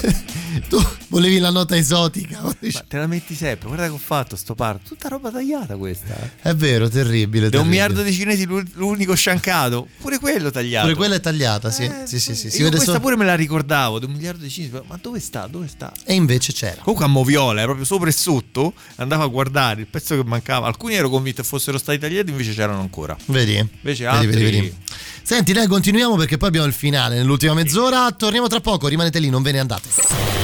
[0.62, 2.42] tu volevi la nota esotica.
[2.42, 2.54] Ma
[2.88, 3.68] te la metti sempre.
[3.68, 4.90] Guarda che ho fatto sto parto.
[4.90, 6.16] Tutta roba tagliata questa.
[6.42, 7.50] È vero, terribile.
[7.50, 9.88] Da un miliardo di cinesi l'u- l'unico sciancato.
[10.00, 10.86] Pure quello tagliato.
[10.88, 11.90] Pure quella è tagliata, sì.
[12.06, 12.48] sì, sì, sì.
[12.48, 14.00] Io vede questa solo- pure me la ricordavo.
[14.00, 14.74] Da un miliardo di cinesi.
[14.88, 15.48] Ma dove sta?
[15.48, 15.92] Dove sta?
[16.06, 16.82] E invece c'era.
[16.82, 18.74] Comunque a Moviola, era proprio sopra e sotto.
[18.96, 20.68] Andavo a guardare il pezzo che mancava.
[20.68, 23.16] Alcuni ero convinto fossero stati tagliati, invece c'erano ancora.
[23.26, 23.56] Vedi?
[23.58, 24.28] Invece Vedi, altri.
[24.28, 24.76] vedi, vedi.
[25.24, 27.16] Senti, dai, continuiamo perché poi abbiamo il finale.
[27.16, 28.88] Nell'ultima mezz'ora torniamo tra poco.
[28.88, 30.43] Rimanete lì, non ve ne andate.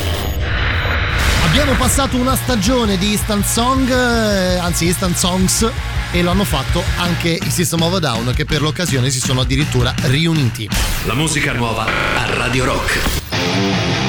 [1.46, 5.70] Abbiamo passato una stagione di Instant Song, eh, anzi Instant Songs,
[6.12, 9.42] e lo hanno fatto anche i System of a Down che per l'occasione si sono
[9.42, 10.70] addirittura riuniti.
[11.06, 14.09] La musica nuova a Radio Rock.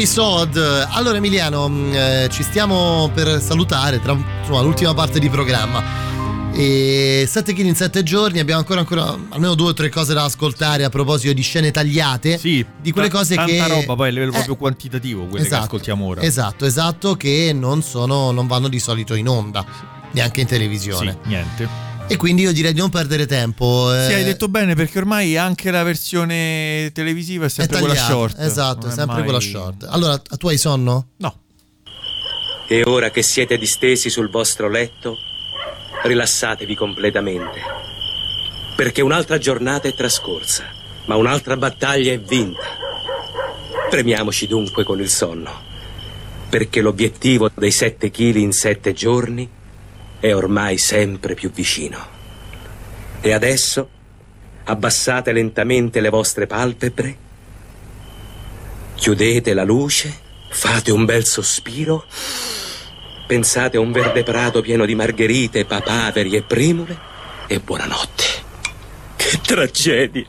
[0.00, 0.86] I SOD.
[0.90, 6.10] Allora Emiliano, mh, eh, ci stiamo per salutare tra insomma, l'ultima parte di programma.
[6.54, 10.24] E 7 kg in 7 giorni, abbiamo ancora, ancora almeno due o tre cose da
[10.24, 12.36] ascoltare a proposito di scene tagliate.
[12.38, 13.68] Sì, di quelle ta- cose tanta che.
[13.68, 16.20] roba poi a livello Eh, proprio quantitativo, quelle esatto, che ascoltiamo ora.
[16.22, 19.64] Esatto, esatto, che non sono, non vanno di solito in onda,
[20.12, 21.18] neanche in televisione.
[21.22, 21.81] Sì, niente.
[22.12, 23.92] E quindi io direi di non perdere tempo.
[23.94, 27.94] eh, Sì, hai detto bene perché ormai anche la versione televisiva è è sempre quella
[27.94, 28.12] tagliata.
[28.12, 28.38] short.
[28.38, 29.86] Esatto, Non è è sempre mai- quella short.
[29.88, 31.06] Allora, tu hai sonno?
[31.16, 31.36] No.
[32.68, 35.16] E ora che siete distesi sul vostro letto,
[36.04, 37.60] rilassatevi completamente.
[38.76, 40.64] Perché un'altra giornata è trascorsa,
[41.06, 42.80] ma un'altra battaglia è vinta.
[43.90, 45.50] Premiamoci dunque con il sonno,
[46.48, 49.48] perché l'obiettivo dei 7 kg in 7 giorni
[50.22, 51.98] è ormai sempre più vicino.
[53.20, 53.88] E adesso
[54.62, 57.16] abbassate lentamente le vostre palpebre,
[58.94, 60.16] chiudete la luce,
[60.48, 62.06] fate un bel sospiro
[63.32, 66.98] Pensate a un verde prato pieno di margherite, papaveri e primule
[67.46, 68.24] e buonanotte.
[69.16, 70.26] Che tragedia!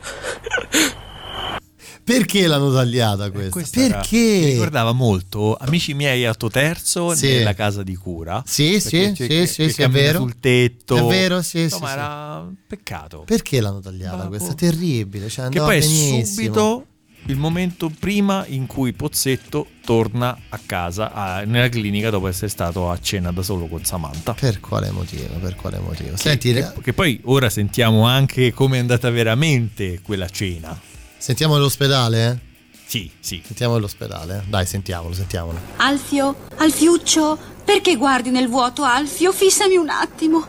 [2.04, 3.50] Perché l'hanno tagliata questa?
[3.50, 4.16] Questa era- Perché?
[4.16, 7.28] mi ricordava molto Amici miei atto terzo Sì.
[7.28, 8.42] nella casa di cura.
[8.46, 10.18] Sì, sì, sì, c'è- sì, che sì, è vero.
[10.18, 10.96] sul tetto.
[10.96, 13.22] È vero, sì, Insomma, sì, era un peccato.
[13.26, 14.52] Perché l'hanno tagliata questa?
[14.54, 15.28] Terribile.
[15.30, 16.24] Cioè Che poi è benissimo.
[16.24, 16.86] subito
[17.28, 22.90] il momento prima in cui Pozzetto torna a casa a- nella clinica dopo essere stato
[22.90, 24.34] a cena da solo con Samantha.
[24.34, 25.34] Per quale motivo?
[25.40, 26.10] Per quale motivo?
[26.10, 30.78] Che, Senti, che- che poi ora sentiamo anche come è andata veramente quella cena.
[31.24, 32.26] Sentiamo l'ospedale?
[32.30, 32.52] eh?
[32.86, 33.42] Sì, sì.
[33.42, 34.42] Sentiamo l'ospedale.
[34.44, 34.48] eh?
[34.50, 35.58] Dai, sentiamolo, sentiamolo.
[35.76, 39.32] Alfio, Alfiuccio, perché guardi nel vuoto, Alfio?
[39.32, 40.46] Fissami un attimo.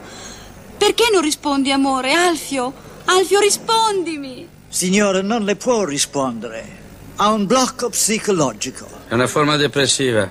[0.77, 2.11] Perché non rispondi, amore?
[2.11, 2.73] Alfio,
[3.05, 4.45] Alfio, rispondimi.
[4.67, 6.83] Signore, non le può rispondere.
[7.15, 8.85] Ha un blocco psicologico.
[9.07, 10.29] È una forma depressiva.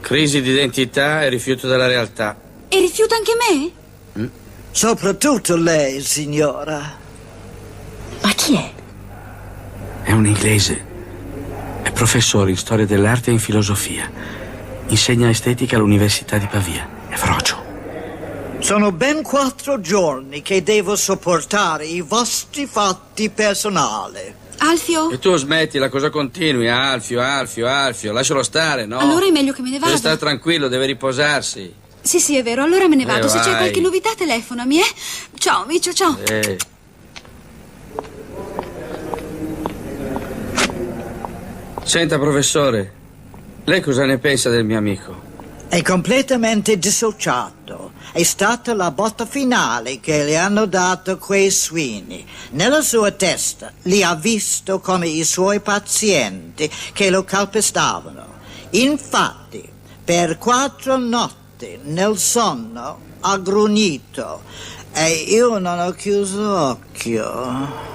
[0.00, 2.36] Crisi di identità e rifiuto della realtà.
[2.68, 3.32] E rifiuta anche
[4.16, 4.30] me?
[4.72, 6.98] Soprattutto lei, signora.
[8.20, 8.72] Ma chi è?
[10.04, 10.92] È un inglese.
[11.82, 14.10] È professore in storia dell'arte e in filosofia.
[14.88, 16.86] Insegna estetica all'Università di Pavia.
[17.08, 17.62] È frocio.
[18.58, 24.42] Sono ben quattro giorni che devo sopportare i vostri fatti personali.
[24.58, 25.10] Alfio?
[25.10, 26.68] E tu smettila, cosa continui?
[26.68, 28.98] Alfio, Alfio, Alfio, lascialo stare, no?
[28.98, 29.96] Allora è meglio che me ne Deve vada.
[29.98, 31.72] stare tranquillo, deve riposarsi.
[32.00, 33.26] Sì, sì, è vero, allora me ne vado.
[33.26, 34.92] Eh, Se c'è qualche novità, telefonami, eh?
[35.38, 36.16] Ciao, Micio, ciao.
[36.28, 36.56] Eh.
[41.84, 42.92] Senta, professore,
[43.64, 45.20] lei cosa ne pensa del mio amico?
[45.68, 47.92] È completamente dissociato.
[48.10, 52.26] È stata la botta finale che le hanno dato quei suini.
[52.52, 58.26] Nella sua testa li ha visto come i suoi pazienti che lo calpestavano.
[58.70, 59.68] Infatti,
[60.02, 64.42] per quattro notti nel sonno ha grugnito
[64.92, 67.92] e io non ho chiuso occhio.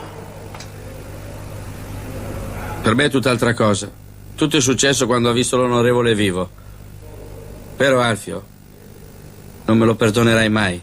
[2.82, 3.90] Per me è tutt'altra cosa.
[4.36, 6.50] Tutto è successo quando ha visto l'onorevole vivo.
[7.78, 8.44] Vero, Alfio?
[9.66, 10.82] Non me lo perdonerai mai.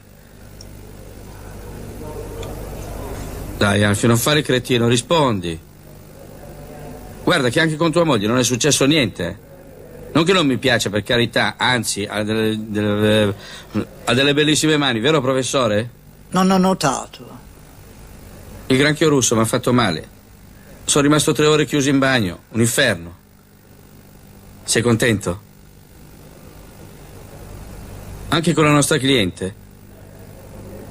[3.57, 5.59] Dai, Alfio, non fare il cretino, rispondi.
[7.25, 9.45] Guarda che anche con tua moglie non è successo niente.
[10.13, 13.35] Non che non mi piace, per carità, anzi, ha delle, delle-
[14.05, 15.91] ha delle bellissime mani, vero, professore?
[16.31, 17.39] Non ho notato.
[18.67, 20.09] Il granchio russo mi ha fatto male.
[20.87, 23.17] Sono rimasto tre ore chiuso in bagno, un inferno.
[24.63, 25.41] Sei contento?
[28.29, 29.55] Anche con la nostra cliente.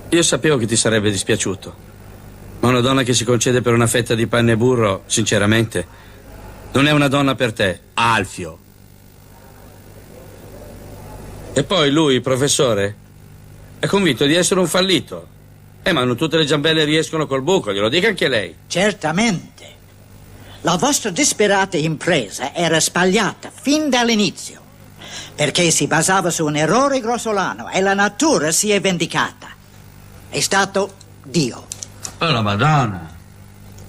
[0.10, 1.76] Io sapevo che ti sarebbe dispiaciuto.
[2.60, 5.88] Ma una donna che si concede per una fetta di panne e burro, sinceramente,
[6.74, 8.60] non è una donna per te, Alfio.
[11.54, 12.96] E poi lui, professore,
[13.80, 15.28] è convinto di essere un fallito.
[15.84, 18.54] Eh, ma non tutte le giambelle riescono col buco, glielo dica anche lei.
[18.68, 19.75] Certamente.
[20.66, 24.60] La vostra disperata impresa era sbagliata fin dall'inizio,
[25.36, 29.48] perché si basava su un errore grossolano e la natura si è vendicata.
[30.28, 31.68] È stato Dio.
[32.18, 33.14] Oh, la Madonna.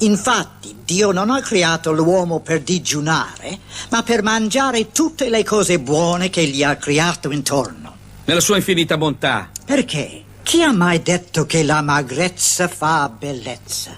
[0.00, 3.58] Infatti, Dio non ha creato l'uomo per digiunare,
[3.88, 7.96] ma per mangiare tutte le cose buone che gli ha creato intorno.
[8.26, 9.48] Nella sua infinita bontà.
[9.64, 10.24] Perché?
[10.46, 13.90] Chi ha mai detto che la magrezza fa bellezza?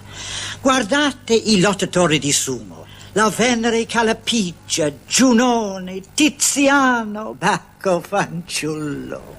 [0.63, 2.87] Guardate i lottatori di sumo.
[3.13, 9.37] La Venere Calapigia, Giunone, Tiziano, Bacco Fanciullo.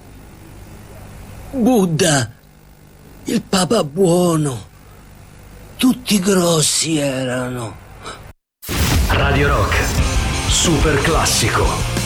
[1.50, 2.30] Buddha,
[3.24, 4.68] il Papa buono,
[5.76, 7.76] tutti grossi erano.
[9.08, 9.84] Radio Rock,
[10.48, 11.99] super classico.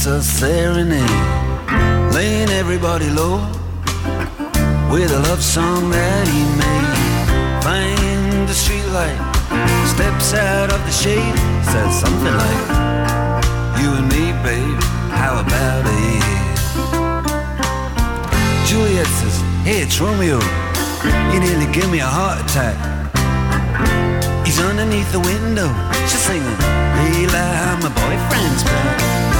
[0.00, 3.36] Streets a serenade, laying everybody low
[4.90, 7.62] with a love song that he made.
[7.62, 9.18] Find the streetlight,
[9.86, 12.62] steps out of the shade, says something like,
[13.80, 14.82] You and me, babe,
[15.12, 16.24] how about it?
[18.66, 20.40] Juliet says, Hey, it's Romeo,
[21.32, 22.76] you nearly give me a heart attack.
[24.46, 25.68] He's underneath the window,
[26.08, 26.58] she's singing,
[26.96, 29.39] Leila, my boyfriend's back.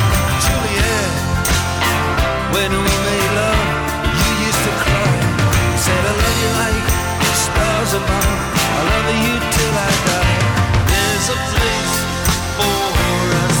[2.53, 3.67] When we made love,
[4.19, 5.13] you used to cry.
[5.83, 6.85] Said, I love you like
[7.23, 8.39] the stars above.
[8.77, 10.37] I love you till I die.
[10.91, 11.95] There's a place
[12.59, 12.83] for
[13.43, 13.59] us.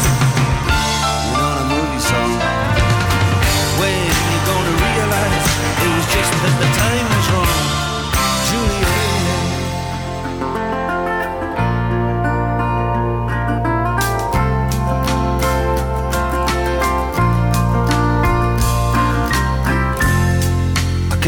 [1.23, 2.35] You know movie song.
[3.79, 3.95] When
[4.31, 5.47] you gonna realize
[6.11, 7.20] just the time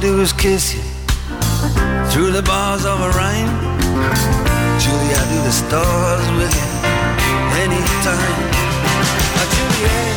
[0.00, 0.82] do is kiss you
[2.10, 3.50] through the bars of a rhyme.
[4.78, 6.70] Julie, I do the stars with you
[7.66, 8.38] anytime.
[9.34, 10.14] Oh, Juliet,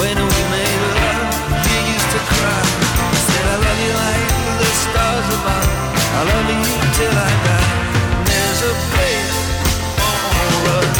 [0.00, 1.28] when we made love,
[1.68, 2.64] you used to cry.
[3.12, 4.24] I said, I love you like
[4.56, 5.68] the stars above.
[6.00, 6.64] I love you
[6.96, 7.72] till I die.
[8.24, 9.40] There's a place
[10.00, 10.96] for us.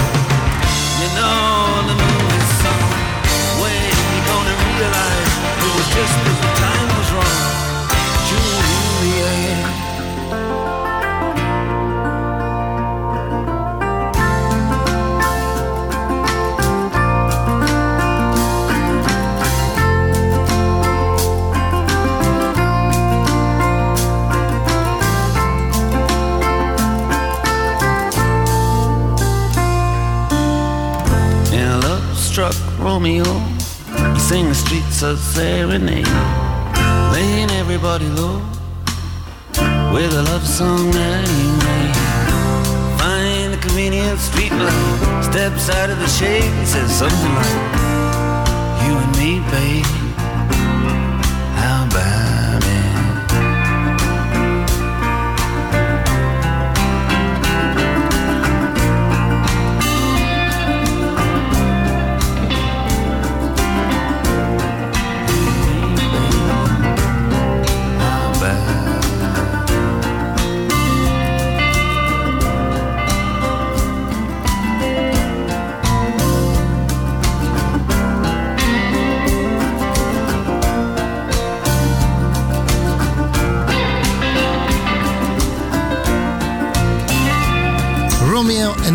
[1.01, 2.91] You know the movie song.
[3.65, 3.81] When
[4.13, 7.27] you gonna realize it was just the time drunk
[8.29, 9.81] Juliet.
[32.79, 33.25] Romeo,
[34.17, 36.40] sing the streets a serenade
[37.83, 38.37] everybody low
[39.95, 41.97] with a love song that he made.
[43.01, 47.57] Find the convenient street light, steps out of the shade, and says something like,
[48.85, 49.87] "You and me, babe,
[51.57, 52.40] how about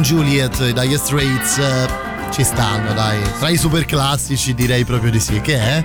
[0.05, 1.87] Juliet Dire Straits eh,
[2.31, 3.19] ci stanno, dai.
[3.39, 5.41] Tra i super classici direi proprio di sì.
[5.41, 5.83] Che è?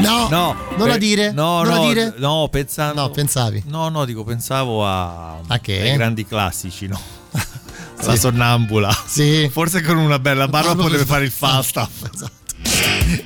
[0.00, 1.32] No, No, non la per- dire?
[1.32, 2.14] No, non no, la dire?
[2.18, 3.00] no, pensavo.
[3.00, 3.62] No, pensavi.
[3.68, 5.38] No, no, dico, pensavo a.
[5.46, 5.80] A che?
[5.80, 7.00] ai grandi classici, no?
[8.04, 8.94] La sonnambula.
[9.06, 9.48] Sì.
[9.50, 12.02] Forse con una bella barba potrebbe fare il Falstaff.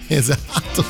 [0.07, 0.85] Esatto.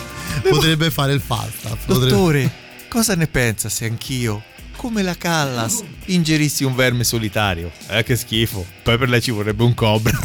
[0.46, 1.86] Potrebbe fare il Falstaff.
[1.86, 2.52] potrebbe- Dottore,
[2.90, 4.42] cosa ne pensa se anch'io,
[4.78, 7.72] come la Callas, ingerissi un verme solitario?
[7.88, 8.64] Eh, che schifo.
[8.84, 10.16] Poi per lei ci vorrebbe un cobra.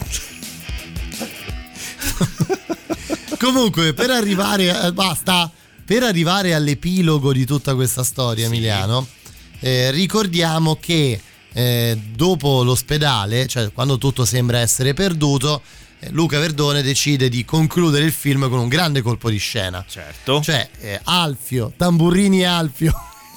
[3.39, 5.51] Comunque, per arrivare a, basta,
[5.83, 9.07] per arrivare all'epilogo di tutta questa storia, Emiliano,
[9.59, 11.19] eh, ricordiamo che
[11.51, 15.63] eh, dopo l'ospedale, cioè quando tutto sembra essere perduto,
[15.97, 19.83] eh, Luca Verdone decide di concludere il film con un grande colpo di scena.
[19.87, 20.41] Certo.
[20.41, 22.93] Cioè, eh, Alfio, Tamburrini Alfio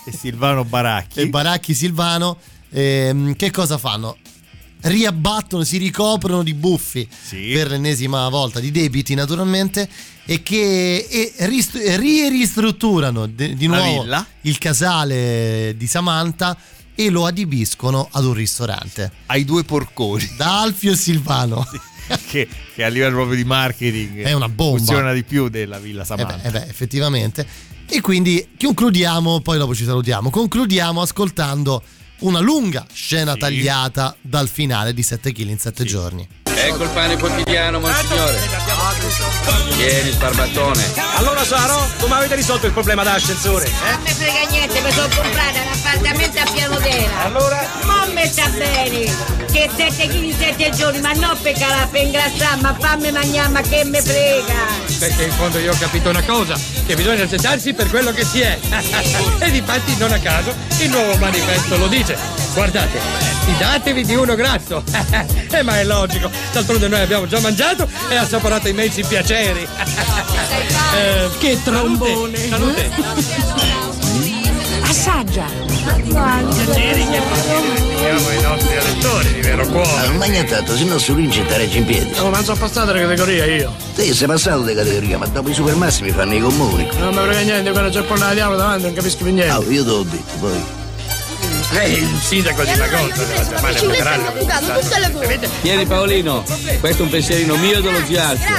[0.07, 1.21] e Silvano Baracchi.
[1.21, 2.39] e Baracchi Silvano,
[2.71, 4.17] ehm, che cosa fanno?
[4.81, 7.09] Riabbattono, si ricoprono di buffi
[7.55, 9.89] per l'ennesima volta, di debiti naturalmente,
[10.25, 14.03] e che e rist- ristrutturano de- di nuovo
[14.43, 16.57] il casale di Samantha
[16.95, 19.11] e lo adibiscono ad un ristorante.
[19.27, 20.29] Ai due porconi.
[20.37, 21.67] Da Alfio e Silvano.
[22.29, 24.77] che, che a livello proprio di marketing È una bomba.
[24.79, 26.37] funziona di più della Villa Eh Samantha.
[26.37, 27.47] beh, eh beh, effettivamente.
[27.89, 31.83] E quindi concludiamo, poi dopo ci salutiamo, concludiamo ascoltando
[32.19, 36.27] una lunga scena tagliata dal finale di 7 kg in 7 giorni.
[36.59, 38.39] Ecco il pane quotidiano, monsignore.
[39.77, 40.83] Vieni, sbarbattone.
[41.17, 43.69] Allora Saro, come avete risolto il problema dell'ascensore?
[43.71, 47.25] Non mi frega niente, mi sono comprata un appartamento a piano terra.
[47.25, 47.69] Allora?
[47.85, 49.46] Non mi sta bene.
[49.57, 53.49] Che 7 kg in 7 giorni, ma non per calare, per ingrassare, ma fammi mangiare,
[53.49, 54.55] ma che mi frega.
[54.99, 58.43] Perché in fondo io ho capito una cosa, che bisogna accettarsi per quello che si
[58.43, 58.59] è.
[59.41, 62.19] e difatti non a caso il nuovo manifesto lo dice.
[62.53, 63.01] Guardate,
[63.47, 64.85] fidatevi di uno grasso.
[65.51, 69.67] eh, ma è logico, d'altronde noi abbiamo già mangiato e assaporato immensi piaceri.
[70.97, 72.49] Eh, Che trombone.
[72.49, 73.86] Salute.
[75.09, 75.47] Assaggia.
[75.47, 77.23] Piaceri, che
[77.97, 80.07] Siamo i nostri elettori di vero cuore.
[80.09, 82.13] Non mangia tanto, se no si vince a in piedi.
[82.19, 83.73] Oh, ma sono passato la categoria io.
[83.95, 86.89] Te sei passato di categoria, ma dopo i supermassimi fanno i comuni.
[86.99, 89.53] Non mi frega niente, quando c'è il pollo diavolo davanti non capisco più niente.
[89.53, 90.65] Ah, io te l'ho detto, poi.
[91.79, 95.49] Eh, il sindaco di chiamare il federale.
[95.61, 96.43] Tieni Paolino,
[96.81, 98.55] questo è un pensierino mio e dello zio Alfio.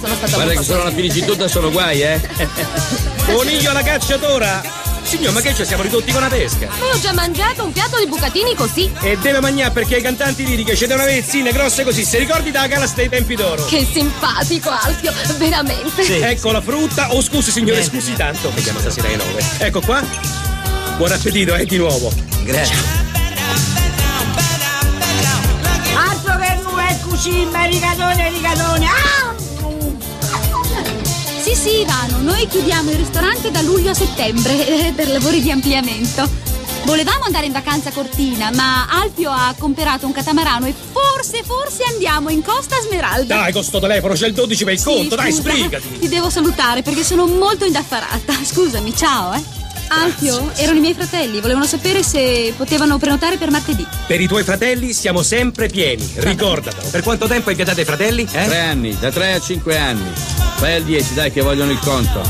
[0.00, 2.20] Guarda che sono una finicitutta sono guai, eh?
[3.26, 4.91] Coniglio alla cacciatora!
[5.12, 6.68] Signor, ma che ci siamo ridotti con la pesca?
[6.78, 8.90] Ma ho già mangiato un piatto di bucatini così.
[9.02, 12.66] E deve mangiare perché i cantanti liriche c'è una vezzine grosse così, se ricordi da
[12.66, 13.62] galas dei tempi d'oro.
[13.66, 16.30] Che simpatico, Alfio, veramente.
[16.30, 17.12] Ecco la frutta.
[17.12, 18.50] Oh, scusi signore, scusi tanto.
[18.54, 19.44] Vediamo stasera alle nove.
[19.58, 20.02] Ecco qua.
[20.96, 22.10] Buon appetito, eh, di nuovo.
[22.44, 22.76] Grazie.
[25.94, 28.86] Altro che nu è cucina, rigatone, rigatone.
[28.86, 29.31] Ah!
[31.42, 35.50] Sì, sì, Ivano, noi chiudiamo il ristorante da luglio a settembre eh, per lavori di
[35.50, 36.28] ampliamento.
[36.84, 41.82] Volevamo andare in vacanza a Cortina, ma Alfio ha comprato un catamarano e forse, forse
[41.90, 43.34] andiamo in Costa Smeralda.
[43.34, 45.98] Dai, con sto telefono c'è il 12 per il Sì, conto, dai, scusa, sbrigati.
[45.98, 48.34] Ti devo salutare perché sono molto indaffarata.
[48.40, 49.42] Scusami, ciao, eh.
[49.88, 53.86] Alfio, erano i miei fratelli, volevano sapere se potevano prenotare per martedì.
[54.06, 56.88] Per i tuoi fratelli siamo sempre pieni, ricordatelo.
[56.90, 58.22] Per quanto tempo hai vietato i fratelli?
[58.22, 58.44] Eh?
[58.46, 60.10] Tre anni, da tre a cinque anni.
[60.58, 62.20] Vai al 10, dai, che vogliono il conto.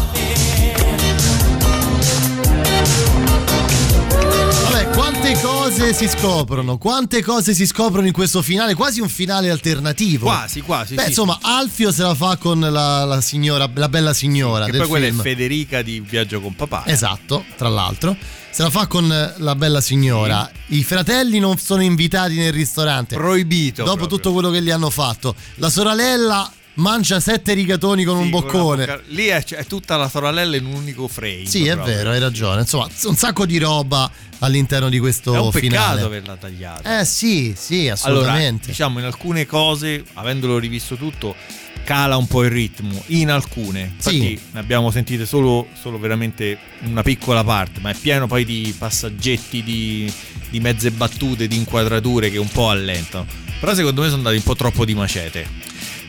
[5.33, 10.27] Quante cose si scoprono, quante cose si scoprono in questo finale, quasi un finale alternativo.
[10.27, 10.95] Quasi, quasi.
[10.95, 11.09] Beh, sì.
[11.09, 14.91] insomma, Alfio se la fa con la, la signora, la bella signora Che del poi
[14.91, 15.21] quella film.
[15.21, 16.85] è Federica di Viaggio con papà.
[16.85, 18.15] Esatto, tra l'altro.
[18.51, 20.51] Se la fa con eh, la bella signora.
[20.67, 23.17] I fratelli non sono invitati nel ristorante.
[23.17, 23.85] Proibito.
[23.85, 24.19] Dopo proprio.
[24.19, 25.35] tutto quello che gli hanno fatto.
[25.55, 28.85] La sorella mangia sette rigatoni con un Sì, con boccone.
[28.85, 31.47] una bocca- Lì è, è tutta la sorella in un unico frame.
[31.47, 31.95] Sì, è proprio.
[31.97, 32.61] vero, hai ragione.
[32.63, 36.01] Insomma, un sacco di roba all'interno di questo È un peccato finale.
[36.03, 37.01] averla tagliata.
[37.01, 38.67] Eh sì, sì, Allora, assolutamente.
[38.69, 41.35] diciamo in alcune cose, avendolo rivisto tutto,
[41.85, 43.03] cala un po' il ritmo.
[43.09, 44.41] In alcune, infatti, Sì.
[44.53, 49.63] ne abbiamo sentite solo, solo veramente una piccola parte, ma è pieno poi di passaggetti,
[49.63, 50.13] di,
[50.49, 53.27] di mezze battute, di inquadrature che un po' allentano.
[53.61, 55.47] Però secondo me sono andati un po' troppo di macete.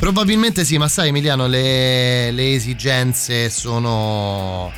[0.03, 4.69] Probabilmente sì, ma sai Emiliano, le, le esigenze sono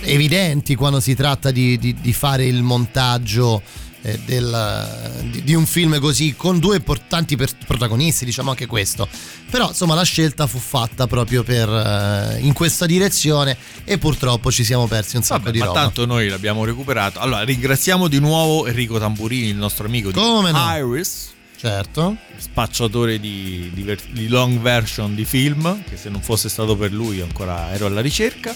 [0.00, 3.60] evidenti quando si tratta di, di- di fare il montaggio
[4.00, 9.06] eh, del- di, di un film così con due importanti per- protagonisti, diciamo anche questo.
[9.50, 14.64] Però insomma la scelta fu fatta proprio per, eh, in questa direzione e purtroppo ci
[14.64, 15.80] siamo persi un sacco Vabbè, di ma roba.
[15.82, 17.18] tanto noi l'abbiamo recuperato.
[17.18, 20.94] Allora, ringraziamo di nuovo Enrico Tamburini, il nostro amico Come di no?
[20.94, 21.28] Iris.
[21.60, 22.16] Certo.
[22.38, 27.20] Spacciatore di, di di long version di film, che se non fosse stato per lui
[27.20, 28.54] ancora ero alla ricerca.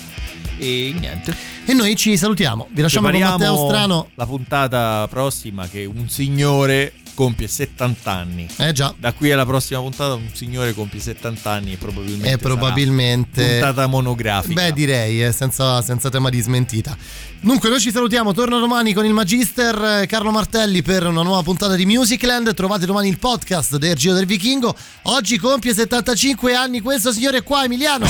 [0.57, 1.37] E niente.
[1.67, 2.69] E noi ci salutiamo.
[2.71, 4.09] Vi lasciamo con Prepariamo Matteo Strano.
[4.15, 8.49] La puntata prossima che un signore compie 70 anni.
[8.57, 8.93] Eh già.
[8.99, 13.47] Da qui alla prossima puntata un signore compie 70 anni e probabilmente E probabilmente.
[13.47, 14.55] puntata monografica.
[14.61, 16.97] Beh, direi, eh, senza, senza tema di smentita.
[17.41, 18.33] Dunque, noi ci salutiamo.
[18.33, 22.55] Torno domani con il Magister eh, Carlo Martelli per una nuova puntata di Musicland.
[22.55, 24.75] Trovate domani il podcast del Giro del Vichingo.
[25.03, 28.07] Oggi compie 75 anni questo signore qua, Emiliano.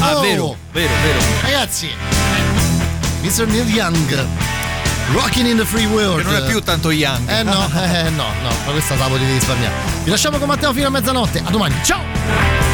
[0.00, 1.18] Ah, Oh, vero, vero, vero.
[1.42, 1.88] Ragazzi,
[3.22, 3.46] Mr.
[3.46, 4.63] Neil Young.
[5.12, 6.18] Rocking in the Free World.
[6.18, 7.28] Che non è più tanto young.
[7.28, 9.74] Eh no, eh no, no, ma questa la potevi risparmiare.
[10.02, 11.42] Vi lasciamo con Matteo fino a mezzanotte.
[11.44, 11.74] A domani.
[11.84, 12.73] Ciao!